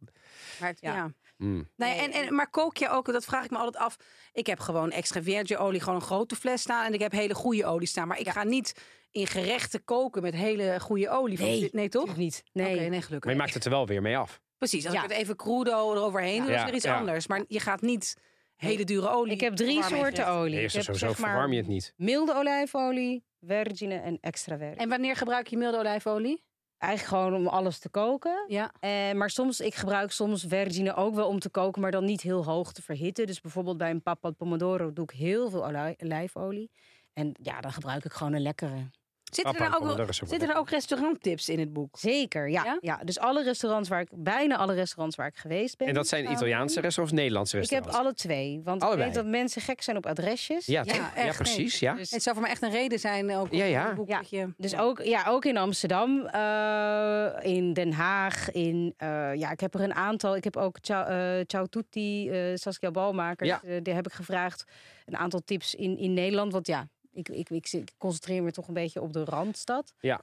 [0.60, 0.96] maar het- Ja.
[0.96, 1.12] ja.
[1.38, 1.70] Mm.
[1.76, 3.96] Ja, en, en, maar kook je ook, dat vraag ik me altijd af.
[4.34, 6.86] Ik heb gewoon extra virgin olie, gewoon een grote fles staan.
[6.86, 8.08] En ik heb hele goede olie staan.
[8.08, 8.82] Maar ik ga niet
[9.12, 11.40] in gerechten koken met hele goede olie.
[11.40, 12.18] Nee, nee toch?
[12.18, 12.44] Niet.
[12.54, 12.76] Nee.
[12.76, 13.24] Oké, nee, gelukkig.
[13.24, 14.42] Maar je maakt het er wel weer mee af.
[14.58, 15.04] Precies, als Ja.
[15.04, 16.98] ik het even crudo eroverheen doe, is er iets Ja.
[16.98, 17.28] anders.
[17.28, 18.18] Maar je gaat niet
[18.56, 20.60] hele dure olie Ik heb drie soorten olie.
[20.60, 21.94] Eerst ik heb, sowieso zeg maar, verwarm je het niet.
[21.96, 24.82] Milde olijfolie, vergine en extra vergine.
[24.82, 26.45] En wanneer gebruik je milde olijfolie?
[26.78, 28.46] Eigenlijk gewoon om alles te koken.
[28.48, 28.72] Ja.
[28.80, 32.22] Eh, maar soms, ik gebruik soms vergine ook wel om te koken, maar dan niet
[32.22, 33.26] heel hoog te verhitten.
[33.26, 36.72] Dus bijvoorbeeld bij een papa pomodoro doe ik heel veel olij- olijfolie.
[37.14, 38.90] En ja, dan gebruik ik gewoon een lekkere.
[39.36, 41.98] Zitten er, nou ook, zitten er ook restauranttips in het boek?
[42.00, 42.64] Zeker, ja.
[42.64, 42.78] Ja?
[42.82, 43.00] ja?
[43.04, 45.88] Dus alle restaurants waar ik, bijna alle restaurants waar ik geweest ben.
[45.88, 48.06] En dat zijn staan Italiaanse restaurants of Nederlandse Ik heb restaurants?
[48.08, 48.62] alle twee.
[48.64, 49.08] Want Allebei.
[49.08, 50.66] ik weet dat mensen gek zijn op adresjes.
[50.66, 51.80] Ja, Ja, precies.
[51.80, 51.94] Ja.
[51.94, 53.36] Dus, Het zou voor mij echt een reden zijn.
[53.36, 53.94] Ook om Ja, ja.
[53.94, 59.52] boek je- dus ook, ja, ook in Amsterdam, eh, in Den Haag, in, eh, ja,
[59.52, 60.36] ik heb er een aantal.
[60.36, 63.62] Ik heb ook Ciao, eh, Ciao Tutti, eh, Saskia Balmakers, Ja.
[63.64, 64.64] eh, die heb ik gevraagd.
[65.06, 68.68] Een aantal tips in, in Nederland, want ja, ik, ik, ik, ik concentreer me toch
[68.68, 69.94] een beetje op de Randstad.
[70.00, 70.22] Ja.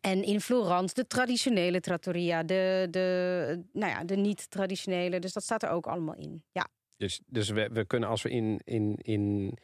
[0.00, 5.18] En in Florence, de traditionele trattoria, de, de, nou ja, de niet-traditionele.
[5.18, 6.42] Dus dat staat er ook allemaal in.
[6.52, 9.56] Ja, Dus, dus we, we kunnen als we in, in, in,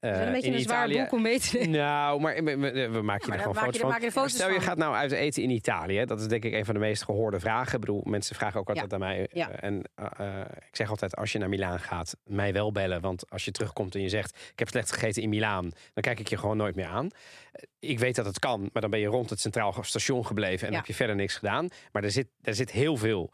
[0.00, 1.02] eh, is een beetje in een zwaar Italië...
[1.02, 1.70] boek om mee te nemen.
[1.80, 4.00] Nou, maar we, we, we maken je maar er gewoon je- foto's van.
[4.00, 4.62] je foto's Stel je van.
[4.62, 6.04] gaat nou uit eten in Italië.
[6.04, 7.74] Dat is denk ik een van de meest gehoorde vragen.
[7.74, 9.18] Ik bedoel, mensen vragen ook altijd aan mij.
[9.20, 9.50] eh, Ja.
[9.50, 10.06] En eh,
[10.40, 13.00] eh, ik zeg altijd, als je naar Milaan gaat, mij wel bellen.
[13.00, 15.62] Want als je terugkomt en je zegt, ik heb slecht gegeten in Milaan.
[15.94, 17.08] Dan kijk ik je gewoon nooit meer aan.
[17.52, 20.66] Eh, Ik weet dat het kan, maar dan ben je rond het Centraal Station gebleven.
[20.66, 20.78] En Ja.
[20.78, 21.68] heb je verder niks gedaan.
[21.92, 23.32] Maar er zit, er zit heel veel.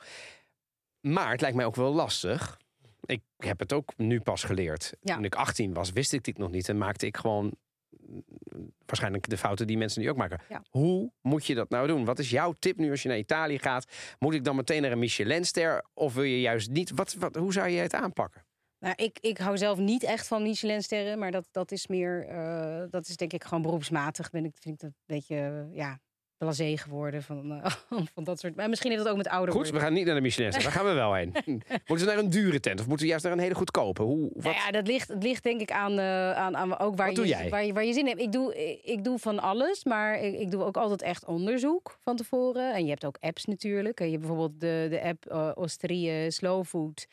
[1.00, 2.58] Maar het lijkt mij ook wel lastig.
[3.06, 4.92] Ik heb het ook nu pas geleerd.
[5.00, 5.14] Ja.
[5.14, 6.68] Toen ik 18 was, wist ik dit nog niet.
[6.68, 7.54] En maakte ik gewoon
[7.90, 8.24] mm,
[8.86, 10.40] waarschijnlijk de fouten die mensen nu ook maken.
[10.48, 10.62] Ja.
[10.70, 12.04] Hoe moet je dat nou doen?
[12.04, 13.86] Wat is jouw tip nu als je naar Italië gaat?
[14.18, 15.84] Moet ik dan meteen naar een Michelinster?
[15.94, 16.90] Of wil je juist niet?
[16.90, 18.44] Wat, wat, hoe zou je het aanpakken?
[18.78, 22.84] Nou, ik, ik hou zelf niet echt van Michelinsterren, maar dat, dat is meer, eh,
[22.90, 24.30] dat is denk ik gewoon beroepsmatig.
[24.30, 26.00] Ben ik, vind ik dat een beetje, ja,
[26.38, 27.72] blasé geworden van, eh,
[28.14, 28.56] van dat soort.
[28.56, 30.62] Maar misschien heeft dat ook met ouder Goed, we gaan niet naar de Michelinster.
[30.62, 31.32] Daar gaan we wel heen.
[31.86, 32.80] Moeten we naar een dure tent?
[32.80, 34.02] Of moeten we juist naar een hele goedkope?
[34.02, 34.42] Hoe, wat?
[34.42, 37.28] Nou ja, dat ligt, het ligt denk ik aan, eh, aan, aan ook waar Wat
[37.28, 37.48] je?
[37.48, 38.20] Waar, je, waar je zin in hebt.
[38.20, 42.16] Ik doe, ik, doe van alles, maar ik, ik doe ook altijd echt onderzoek van
[42.16, 42.74] tevoren.
[42.74, 43.98] En je hebt ook apps natuurlijk.
[43.98, 47.06] Je hebt bijvoorbeeld de, de app eh Osterie Slow Food.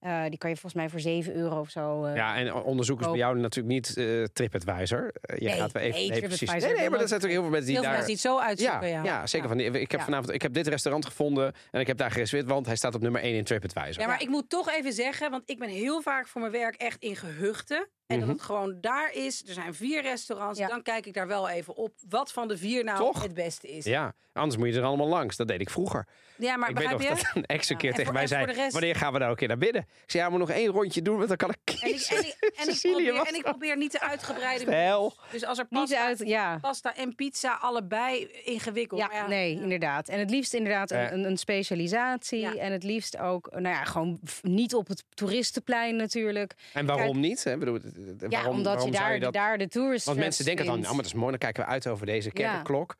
[0.00, 2.04] Eh, die kan je volgens mij voor 7 euro of zo.
[2.04, 5.12] eh, Ja, en onderzoek is bij jou natuurlijk niet eh TripAdvisor.
[5.36, 6.08] Je Nee, gaat wel even.
[6.10, 6.50] nee, precies.
[6.50, 7.90] Nee, maar ook- zijn natuurlijk heel veel mensen die Heel veel daar.
[7.90, 8.88] mensen die het zo uitzoeken.
[8.88, 9.48] Ja, Ja, ja, zeker.
[9.48, 10.06] Van, die- ik, heb Ja.
[10.06, 13.00] vanavond, ik heb dit restaurant gevonden en ik heb daar gereserveerd, want hij staat op
[13.00, 14.02] nummer 1 in TripAdvisor.
[14.02, 16.74] Ja, maar ik moet toch even zeggen, want ik ben heel vaak voor mijn werk
[16.74, 17.88] echt in gehuchten.
[18.10, 18.26] En Mhm.
[18.26, 19.42] dat het gewoon daar is.
[19.46, 20.58] Er zijn vier restaurants.
[20.58, 20.68] Ja.
[20.68, 23.22] Dan kijk ik daar wel even op wat van de vier nou Toch?
[23.22, 23.84] het beste is.
[23.84, 25.36] Ja, anders moet je er allemaal langs.
[25.36, 26.06] Dat deed ik vroeger.
[26.36, 27.08] Ja, maar ik weet nog je?
[27.08, 29.18] dat een ex een Ja, keer en tegen voor- mij zei: rest- Wanneer gaan we
[29.18, 29.82] nou een keer naar binnen?
[29.82, 32.16] Ik zei: Ja, we nog één rondje doen, want dan kan ik En ik, kiezen.
[32.16, 33.50] en ik, en ik, probeer, was en ik dat.
[33.50, 35.00] probeer niet te uitgebreide De hel.
[35.00, 35.30] menus.
[35.32, 36.58] Dus als er pasta, uit, ja.
[36.60, 39.00] pasta en pizza allebei ingewikkeld.
[39.00, 40.08] Ja, nee, inderdaad.
[40.08, 41.10] En het liefst inderdaad Eh.
[41.10, 42.40] een, een, specialisatie.
[42.40, 42.54] Ja.
[42.54, 46.54] En het liefst ook, nou ja, gewoon niet op het toeristenplein natuurlijk.
[46.72, 47.44] En waarom niet?
[47.44, 47.52] Hè?
[47.52, 47.78] Ik Bedoel,
[48.18, 49.32] Ja, waarom, omdat waarom je daar, dat...
[49.32, 51.68] daar de tourist Want mensen denken dan, nou, maar dat is mooi, dan kijken we
[51.68, 52.96] uit over deze kerkenklok.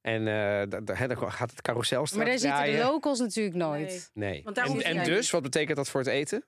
[0.00, 4.10] En eh, hè, dan gaat het carousel straks Maar daar zitten de locals natuurlijk nooit.
[4.14, 4.40] Nee.
[4.44, 6.44] Want en dus, wat betekent dat voor het eten?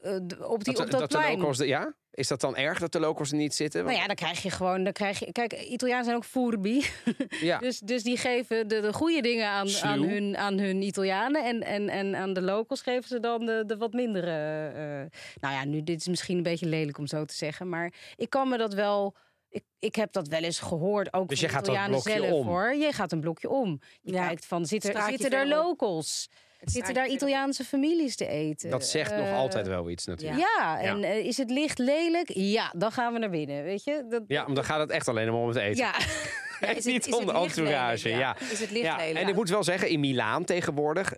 [0.00, 1.38] Eh, d- op, die, dat, op dat, de plein.
[1.38, 1.94] locals, de- ja?
[2.10, 3.84] Is dat dan erg dat de locals er niet zitten?
[3.84, 4.84] Nou ja, dan krijg je gewoon.
[4.84, 6.86] Dan krijg je, kijk, Italianen zijn ook foodie.
[7.40, 7.58] Ja.
[7.58, 11.44] Dus, dus die geven de, de goede dingen aan, aan, hun, aan hun Italianen.
[11.44, 14.66] En, en, en aan de locals geven ze dan de, de wat mindere.
[14.68, 17.68] eh, nou ja, nu, dit is misschien een beetje lelijk om zo te zeggen.
[17.68, 19.14] Maar ik kan me dat wel.
[19.48, 21.12] Ik, ik heb dat wel eens gehoord.
[21.12, 22.46] Ook Dus van je gaat dat Italianen blokje zelf om?
[22.46, 22.74] hoor.
[22.74, 23.80] Je gaat een blokje om.
[24.00, 24.26] Je Ja.
[24.26, 26.28] kijkt van, zit er, zitten er locals?
[26.64, 28.70] Zitten daar Italiaanse families te eten?
[28.70, 30.40] Dat zegt nog Eh, altijd wel iets natuurlijk.
[30.40, 32.30] Ja, en eh, is het licht lelijk?
[32.34, 34.04] Ja, dan gaan we naar binnen, weet je?
[34.08, 35.76] Dat, Ja, maar dan gaat het echt alleen maar om het eten.
[35.84, 35.94] ja.
[36.60, 38.08] Ja, is het- niet is om de entourage.
[38.08, 38.36] Ja.
[38.50, 41.12] Is het licht en ik moet wel zeggen, in Milaan tegenwoordig.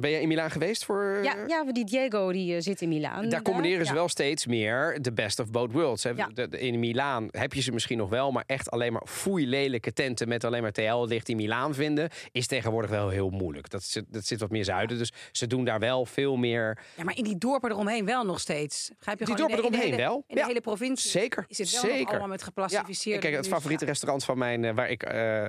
[0.00, 1.20] Ben jij in Milaan geweest voor?
[1.22, 3.28] Ja, ja, die Diego die eh, zit in Milaan.
[3.28, 6.02] Daar combineren ze wel steeds meer de best of both worlds.
[6.04, 6.12] hè.
[6.58, 10.28] In Milaan heb je ze misschien nog wel, maar echt alleen maar foei lelijke tenten
[10.28, 13.70] met alleen maar TL-licht in Milaan vinden, is tegenwoordig wel heel moeilijk.
[13.70, 16.78] Dat zit, dat zit wat meer zuiden, dus ze doen daar wel veel meer.
[16.96, 18.90] Ja, maar in die dorpen eromheen wel nog steeds.
[18.98, 20.24] Begrijp je Die dorpen eromheen wel.
[20.26, 24.24] In de hele provincie Zeker, is het wel allemaal met Ja, kijk, het favoriete restaurant
[24.24, 25.46] van mijn, eh, waar ik eh,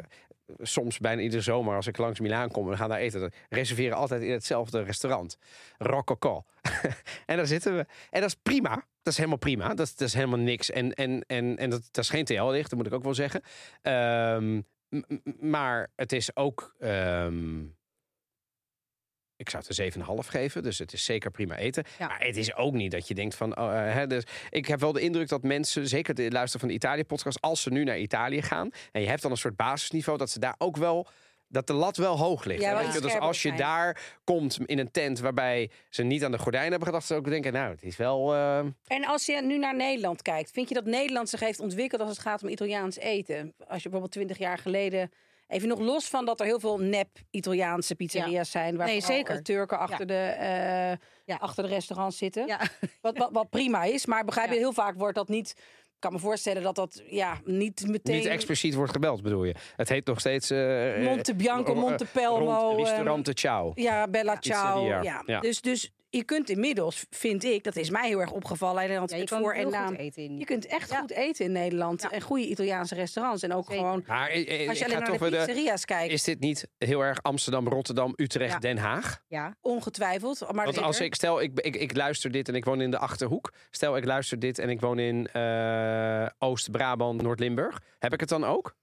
[0.62, 3.98] soms bijna iedere zomer als ik langs Milaan kom en we gaan daar eten, reserveren
[3.98, 5.38] altijd in hetzelfde restaurant,
[5.78, 6.44] Rococo.
[7.26, 7.86] en daar zitten we.
[8.10, 8.74] En dat is prima.
[9.02, 9.68] Dat is helemaal prima.
[9.68, 10.72] Dat, dat is helemaal niks.
[10.72, 13.42] En, en, en, en dat, dat is geen TL-licht, dat moet ik ook wel zeggen.
[13.82, 14.62] Ehm,
[15.40, 16.76] maar het is ook.
[16.80, 17.64] ehm,
[19.38, 21.84] ik zou het een 7,5 geven, dus het is zeker prima eten.
[22.00, 22.08] Ja.
[22.08, 23.58] Maar het is ook niet dat je denkt van...
[23.58, 26.70] oh, eh, hè, dus ik heb wel de indruk dat mensen, zeker de luisteren van
[26.70, 27.42] de Italië-podcast...
[27.42, 30.18] als ze nu naar Italië gaan en je hebt dan een soort basisniveau...
[30.18, 31.08] dat ze daar ook wel...
[31.50, 32.62] Dat de lat wel hoog ligt.
[32.62, 33.60] Ja, wel Dus als je zijn.
[33.60, 37.30] daar komt in een tent waarbij ze niet aan de gordijnen hebben gedacht, ze ook
[37.30, 38.34] denken, nou, het is wel.
[38.34, 38.58] eh,
[38.88, 42.10] En als je nu naar Nederland kijkt, vind je dat Nederland zich heeft ontwikkeld als
[42.10, 43.54] het gaat om Italiaans eten?
[43.58, 45.12] Als je bijvoorbeeld twintig jaar geleden,
[45.48, 49.44] even nog los van dat er heel veel nep Italiaanse pizzeria's zijn, waar Nee, zeker.
[49.44, 50.92] Turken achter, de, eh,
[51.26, 51.36] Ja.
[51.40, 52.48] achter de restaurants zitten.
[52.48, 52.60] Ja.
[53.02, 55.50] Wat, wat, wat prima is, maar begrijp je, heel vaak wordt dat niet.
[55.86, 58.16] Ik kan me voorstellen dat dat ja, niet meteen.
[58.16, 59.56] niet expliciet wordt gebeld, bedoel je?
[59.76, 60.50] Het heet nog steeds.
[60.50, 63.72] eh, Monte Bianco, eh, Monte Pelmo, rond Restaurante Ciao.
[63.76, 64.86] Ja, Bella Ciao.
[65.04, 65.40] Ja.
[65.40, 69.12] Dus, dus je kunt inmiddels, vind ik, dat is mij heel erg opgevallen in Nederland,
[69.12, 69.96] Ja, je voor en naam.
[70.38, 71.00] Je kunt echt Ja.
[71.00, 72.02] goed eten in Nederland.
[72.02, 72.12] Ja.
[72.12, 73.44] En goede Italiaanse restaurants.
[73.44, 73.80] En ook Zeker.
[73.80, 77.02] gewoon, Maar eh, eh, als je alleen naar de pizzeria's kijkt, Is dit niet heel
[77.02, 78.60] erg Amsterdam, Rotterdam, Utrecht, Ja.
[78.60, 79.22] Den Haag?
[79.28, 79.56] Ja.
[79.62, 80.52] ongetwijfeld.
[80.52, 82.98] Maar Want als ik stel, ik, ik, ik luister dit en ik woon in de
[82.98, 83.54] achterhoek.
[83.72, 87.82] Stel, ik luister dit en ik woon in eh, Oost-Brabant, Noord-Limburg.
[88.00, 88.76] Heb ik het dan ook?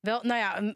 [0.00, 0.74] Wel, nou ja,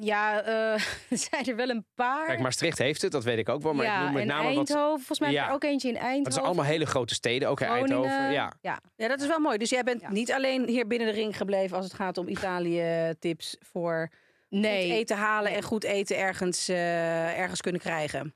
[0.00, 0.72] ja eh,
[1.10, 2.26] er zijn er wel een paar.
[2.26, 3.74] Kijk, Maastricht heeft het, dat weet ik ook wel.
[3.74, 4.56] Maar ja, ik noem met name wat.
[4.56, 5.46] Eindhoven, volgens mij Ja.
[5.46, 6.24] er ook eentje in Eindhoven.
[6.24, 7.66] Het zijn allemaal hele grote steden, ook in.
[7.66, 8.32] Eindhoven.
[8.32, 8.52] Ja.
[8.60, 8.80] ja.
[8.96, 9.58] Ja, dat is wel mooi.
[9.58, 10.10] Dus jij bent Ja.
[10.10, 14.10] niet alleen hier binnen de ring gebleven als het gaat om Italië-tips voor
[14.50, 18.34] goed eten halen en goed eten ergens, eh, ergens kunnen krijgen.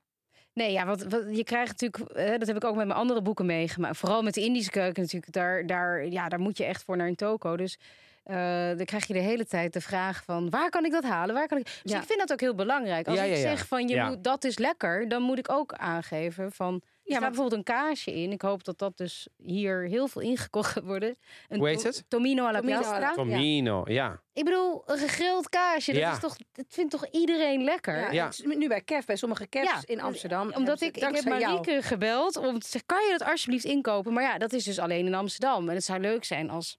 [0.53, 3.22] nee ja, wat, wat, je krijgt natuurlijk, eh, dat heb ik ook met mijn andere
[3.22, 3.97] boeken meegemaakt.
[3.97, 7.07] Vooral met de Indische keuken natuurlijk, daar, daar, ja, daar moet je echt voor naar
[7.07, 7.57] een toko.
[7.57, 7.78] Dus
[8.24, 8.36] eh,
[8.76, 11.34] dan krijg je de hele tijd de vraag van, waar kan ik dat halen?
[11.34, 11.64] Waar kan ik...
[11.82, 11.98] Dus Ja.
[12.00, 13.06] ik vind dat ook heel belangrijk.
[13.08, 13.42] Als Ja, ik ja, ja.
[13.42, 14.08] zeg van, je Ja.
[14.08, 16.82] moet, dat is lekker, dan moet ik ook aangeven van...
[17.02, 18.32] Ja, maar- bijvoorbeeld een kaasje in.
[18.32, 21.16] Ik hoop dat dat dus hier heel veel ingekocht gaat worden.
[21.48, 22.04] Een Hoe heet het?
[22.08, 23.12] Tomino alla Tomino piastra.
[23.12, 24.20] Tomino, ja.
[24.32, 26.12] Ik bedoel, een gegrild kaasje, dat, Ja.
[26.12, 28.12] is toch, dat vindt toch iedereen lekker?
[28.14, 30.40] Ja, Nu bij Kef, bij sommige Kefs Ja, in Amsterdam.
[30.42, 31.54] Omdat hebben ze- ik, ik heb jou.
[31.54, 34.12] Marieke gebeld om te zeggen, kan je dat alsjeblieft inkopen?
[34.12, 35.68] Maar ja, dat is dus alleen in Amsterdam.
[35.68, 36.76] En het zou leuk zijn als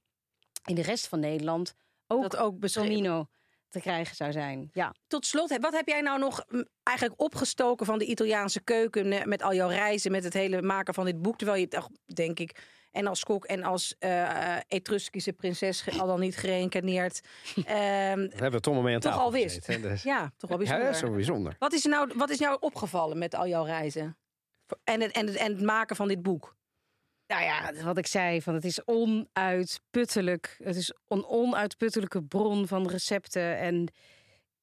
[0.70, 1.74] in de rest van Nederland
[2.07, 2.59] ook dat ook
[3.70, 4.70] te krijgen zou zijn.
[4.74, 4.93] Ja.
[5.07, 6.45] Tot slot, wat heb jij nou nog
[6.84, 11.05] eigenlijk opgestoken van de Italiaanse keuken met al jouw reizen, met het hele maken van
[11.05, 12.61] dit boek, terwijl je het, ach, denk ik,
[12.91, 17.22] en als kok en als eh Etruskische prinses al dan niet gereïncarneerd,
[17.55, 19.55] ehm, Dat hebben we toch mee aan Toch tafel al wist.
[19.65, 20.89] gezeten, dus- ja, toch wel Ja, bijzonder.
[20.93, 21.55] is zo bijzonder.
[21.59, 24.17] Wat is nou, wat is jou opgevallen met al jouw reizen
[24.84, 26.57] en het, en het, en het maken van dit boek?
[27.30, 30.55] Nou ja, wat ik zei, van het is onuitputtelijk.
[30.63, 33.88] Het is een onuitputtelijke bron van recepten en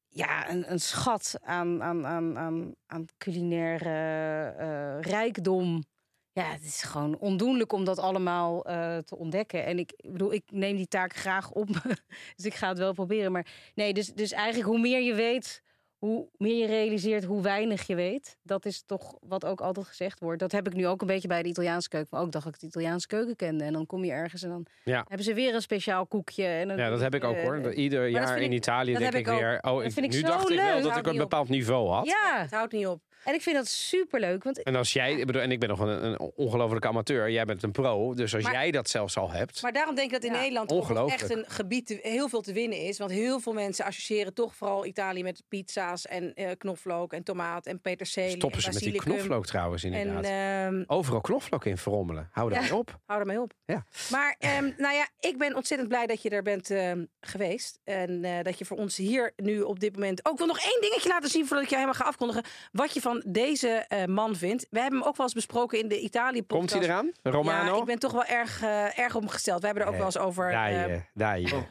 [0.08, 5.84] ja, een, een schat aan, aan, aan, aan, aan culinaire eh, rijkdom.
[6.32, 9.64] Ja, het is gewoon ondoenlijk om dat allemaal eh, te ontdekken.
[9.64, 11.68] En ik bedoel, ik neem die taak graag op
[12.36, 13.32] dus ik ga het wel proberen.
[13.32, 15.62] Maar nee, dus, dus eigenlijk hoe meer je weet,
[15.98, 18.36] hoe meer je realiseert hoe weinig je weet.
[18.42, 20.40] Dat is toch wat ook altijd gezegd wordt.
[20.40, 22.08] Dat heb ik nu ook een beetje bij de Italiaanse keuken.
[22.12, 23.64] Maar ook dacht ik de Italiaanse keuken kende.
[23.64, 25.04] En dan kom je ergens en dan Ja.
[25.08, 26.44] hebben ze weer een speciaal koekje.
[26.46, 27.72] En dan Ja, dat heb ik ook eh, hoor.
[27.74, 29.58] Ieder dat jaar in ik- Italië dat denk ik weer.
[29.62, 32.06] Oh, ik, vind ik nu zo dacht ik wel dat ik een bepaald niveau had.
[32.06, 33.00] Ja, Het houdt niet op.
[33.26, 34.44] En ik vind dat superleuk.
[34.44, 37.44] Want En als jij, ik bedoel, en ik ben nog een, een ongelofelijke amateur, jij
[37.44, 39.62] bent een pro, dus als Maar- jij dat zelfs al hebt.
[39.62, 42.40] Maar daarom denk ik dat in Ja, Nederland ook echt een gebied te- heel veel
[42.40, 42.98] te winnen is.
[42.98, 47.66] Want heel veel mensen associëren toch vooral Italië met pizza's en eh, knoflook en tomaat
[47.66, 48.36] en peterselie.
[48.36, 50.24] Stoppen ze en met die knoflook trouwens En inderdaad.
[50.72, 52.28] ehm, Overal knoflook in verrommelen.
[52.32, 52.68] Hou daar Ja.
[52.70, 52.98] mee op.
[53.06, 53.52] hou ermee op.
[53.64, 53.84] Ja.
[54.10, 57.78] Maar ehm, nou ja, ik ben ontzettend blij dat je er bent ehm, geweest.
[57.84, 60.26] En eh, dat je voor ons hier nu op dit moment...
[60.28, 62.44] ook wil nog één dingetje laten zien voordat ik je helemaal ga afkondigen.
[62.72, 64.66] Wat je van deze eh, man vindt.
[64.70, 66.72] We hebben hem ook wel eens besproken in de Italië-podcast.
[66.72, 67.12] Komt hij eraan?
[67.22, 67.74] Romano?
[67.74, 69.60] Ja, ik ben toch wel erg, eh, erg op hem gesteld.
[69.60, 70.50] We hebben er ook wel eens over...
[70.50, 71.48] Daar eh, je, daar je.
[71.48, 71.66] E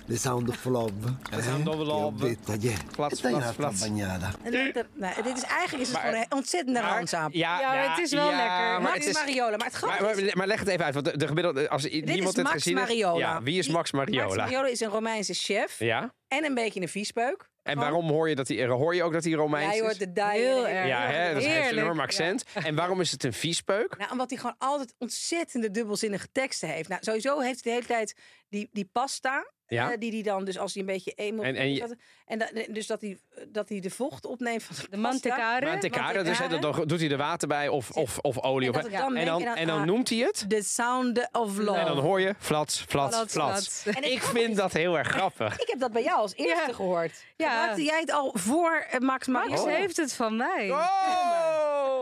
[0.07, 0.91] The sound of love.
[1.31, 2.27] The sound of love.
[2.27, 3.21] E flats.
[3.21, 4.31] bagnata.
[4.43, 7.73] En dat- dat- nou, dit is eigenlijk is het Maar- gewoon een ontzettende ja, Ja,
[7.73, 8.45] maar het is wel lekker.
[8.47, 9.57] Maar Max het is, Mariola.
[9.57, 11.83] Maar het maar, grappige maar, maar leg het even uit, want de, de gemiddelde, als
[11.89, 12.89] niemand is het Max gezien heeft.
[12.89, 13.17] Mariola.
[13.17, 14.23] Ja, wie is Max Mariola?
[14.25, 15.79] Max Mariola is een Romeinse chef.
[15.79, 16.13] Ja?
[16.27, 17.51] En een beetje een viespeuk.
[17.63, 19.81] En waarom hoor je dat hij, hoor je ook dat hij Romeins Hij is?
[19.81, 20.23] hoort de.
[20.29, 20.87] Heel erg.
[20.87, 22.43] Ja, hè, dat heeft een enorm accent.
[22.53, 23.97] En waarom is het een viespeuk?
[23.97, 26.89] Nou, omdat hij gewoon altijd ontzettende dubbelzinnige teksten heeft.
[26.89, 28.15] Nou, sowieso heeft hij de hele tijd
[28.49, 29.51] die, die pasta.
[29.73, 29.91] Ja?
[29.91, 31.41] eh, die hij dan, dus als hij een beetje emo...
[31.43, 33.17] En- en je- en da- dus dat hij,
[33.47, 35.65] dat hij de vocht opneemt van de, de mantecare.
[35.65, 38.71] Mantecare, dus hè, dan doet hij er water bij of, of, of olie.
[38.71, 40.45] En het dan en, dan, en dan- en dan ah, noemt hij het.
[40.49, 41.79] The Sound of Love.
[41.79, 43.81] En dan hoor je flats, flats, Flats, flats.
[43.81, 43.97] flats.
[43.99, 45.59] En Ik vind is- dat heel erg grappig.
[45.61, 46.73] Ik heb dat bij jou als eerste Ja.
[46.73, 47.23] gehoord.
[47.37, 47.49] Ja.
[47.49, 49.71] Gebruikte jij het al voor eh, Max Max Mariola?
[49.71, 50.71] heeft het van mij.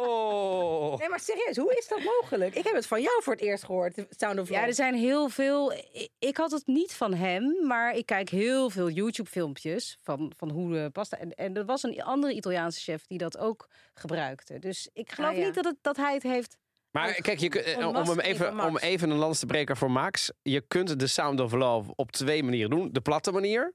[0.02, 0.98] Oh!
[1.00, 2.56] Nee, maar serieus, hoe is dat mogelijk?
[2.56, 4.54] Ik heb het van jou voor het eerst gehoord, The Sound of Love.
[4.62, 5.74] Ja, er zijn heel veel.
[6.20, 10.74] Ik had het niet van hem, maar ik kijk heel veel YouTube-filmpjes van, van hoe
[10.74, 11.18] de pasta.
[11.18, 14.60] En, en er was een andere Italiaanse chef die dat ook gebruikte.
[14.60, 15.46] Dus ik geloof Ah, ja.
[15.46, 16.58] niet dat, het, dat hij het heeft.
[16.92, 20.32] Maar kijk, je, eh, om, hem even, om even een lans te breken voor Max.
[20.42, 22.90] Je kunt de Sound of Love op twee manieren doen.
[22.92, 23.74] De platte manier.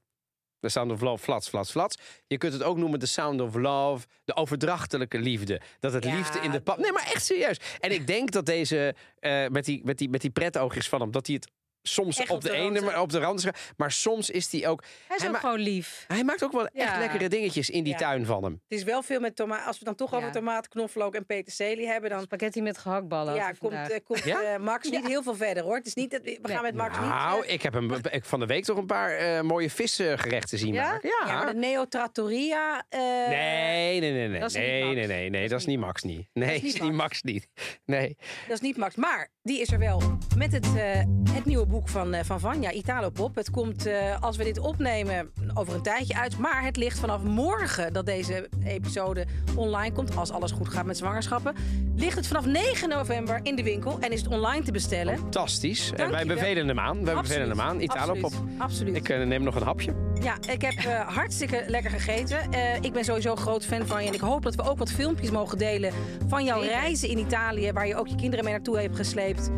[0.59, 1.97] De Sound of Love, flats, flats, flats.
[2.27, 4.07] Je kunt het ook noemen de Sound of Love.
[4.23, 5.61] De overdrachtelijke liefde.
[5.79, 6.77] Dat het Ja, liefde in de pap...
[6.77, 7.59] Nee, maar echt serieus.
[7.79, 11.11] En ik denk dat deze, eh, met, die, met, die, met die pretoogjes van hem...
[11.11, 13.45] dat hij het soms op, op de, de ene maar op de rand.
[13.77, 14.83] Maar soms is hij ook...
[15.07, 16.05] Hij is Hij ook gewoon lief.
[16.07, 17.99] Hij maakt ook wel echt lekkere dingetjes in die Ja.
[17.99, 18.61] tuin van hem.
[18.67, 19.65] Het is wel veel met tomaat.
[19.67, 23.35] Als we dan toch over tomaat, knoflook en peterselie hebben, dan Spaghetti met gehaktballen.
[23.35, 24.41] ja, komt, eh, komt Ja?
[24.41, 25.75] eh, Max niet heel veel verder hoor.
[25.75, 27.45] Het is niet dat we, we gaan met Max Nou, niet.
[27.45, 30.73] eh, ik heb hem ik van de week toch een paar eh, mooie visgerechten zien
[30.73, 30.91] Ja?
[30.91, 31.09] maken.
[31.25, 32.85] ja, maar de Neo Trattoria.
[32.89, 34.41] eh, dat Nee, nee, nee, nee.
[34.43, 35.47] is Nee, nee, nee, nee.
[35.47, 36.27] Dat is niet Max niet.
[36.33, 37.47] Nee, is niet is niet Max niet.
[37.85, 38.17] Nee.
[38.47, 38.95] Dat is niet Max.
[38.95, 40.01] Maar die is er wel
[40.37, 41.01] met het, eh,
[41.31, 43.35] het nieuwe boek van, eh, van Vanja, Italo Pop.
[43.35, 46.37] Het komt, eh, als we dit opnemen, over een tijdje uit.
[46.37, 49.25] Maar het ligt vanaf morgen dat deze episode
[49.55, 50.15] online komt.
[50.15, 51.55] Als alles goed gaat met zwangerschappen.
[51.95, 53.97] Ligt het vanaf 9 november in de winkel.
[53.99, 55.17] En is het online te bestellen.
[55.17, 55.89] Fantastisch.
[55.91, 57.05] En Dank wij bevelen hem aan.
[57.05, 57.81] Wij bevelen hem aan.
[57.81, 58.23] Italo Pop.
[58.23, 58.61] Absoluut.
[58.61, 58.95] Absoluut.
[58.95, 59.93] Ik eh, neem nog een hapje.
[60.21, 62.51] Ja, ik heb eh, hartstikke lekker gegeten.
[62.51, 64.07] Eh, ik ben sowieso een groot fan van je.
[64.07, 65.93] En ik hoop dat we ook wat filmpjes mogen delen
[66.27, 67.71] van jouw reizen in Italië.
[67.71, 69.49] Waar je ook je kinderen mee naartoe hebt gesleept.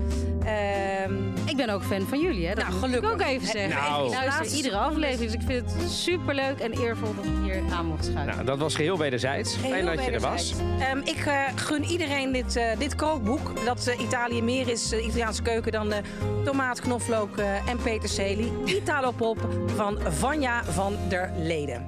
[0.45, 1.13] Ehm,
[1.45, 2.53] Ik ben ook fan van jullie, hè?
[2.53, 3.11] Dat Nou, moet ik gelukkig.
[3.11, 3.69] ook even zeggen.
[3.83, 4.11] Nou.
[4.11, 7.85] Ik luister iedere aflevering, dus ik vind het superleuk en eervol dat ik hier aan
[7.85, 8.33] mocht schuiven.
[8.33, 9.55] Nou, dat was geheel wederzijds.
[9.55, 10.53] Fijn Heel dat je er was.
[10.79, 13.65] Ehm, ik eh, gun iedereen dit, eh, dit kookboek.
[13.65, 16.03] Dat eh, Italië meer is, Italiaanse keuken, dan eh,
[16.43, 18.51] tomaat, knoflook eh, en peterselie.
[18.65, 19.37] Italo Pop
[19.75, 21.85] van Vanja van der Leden.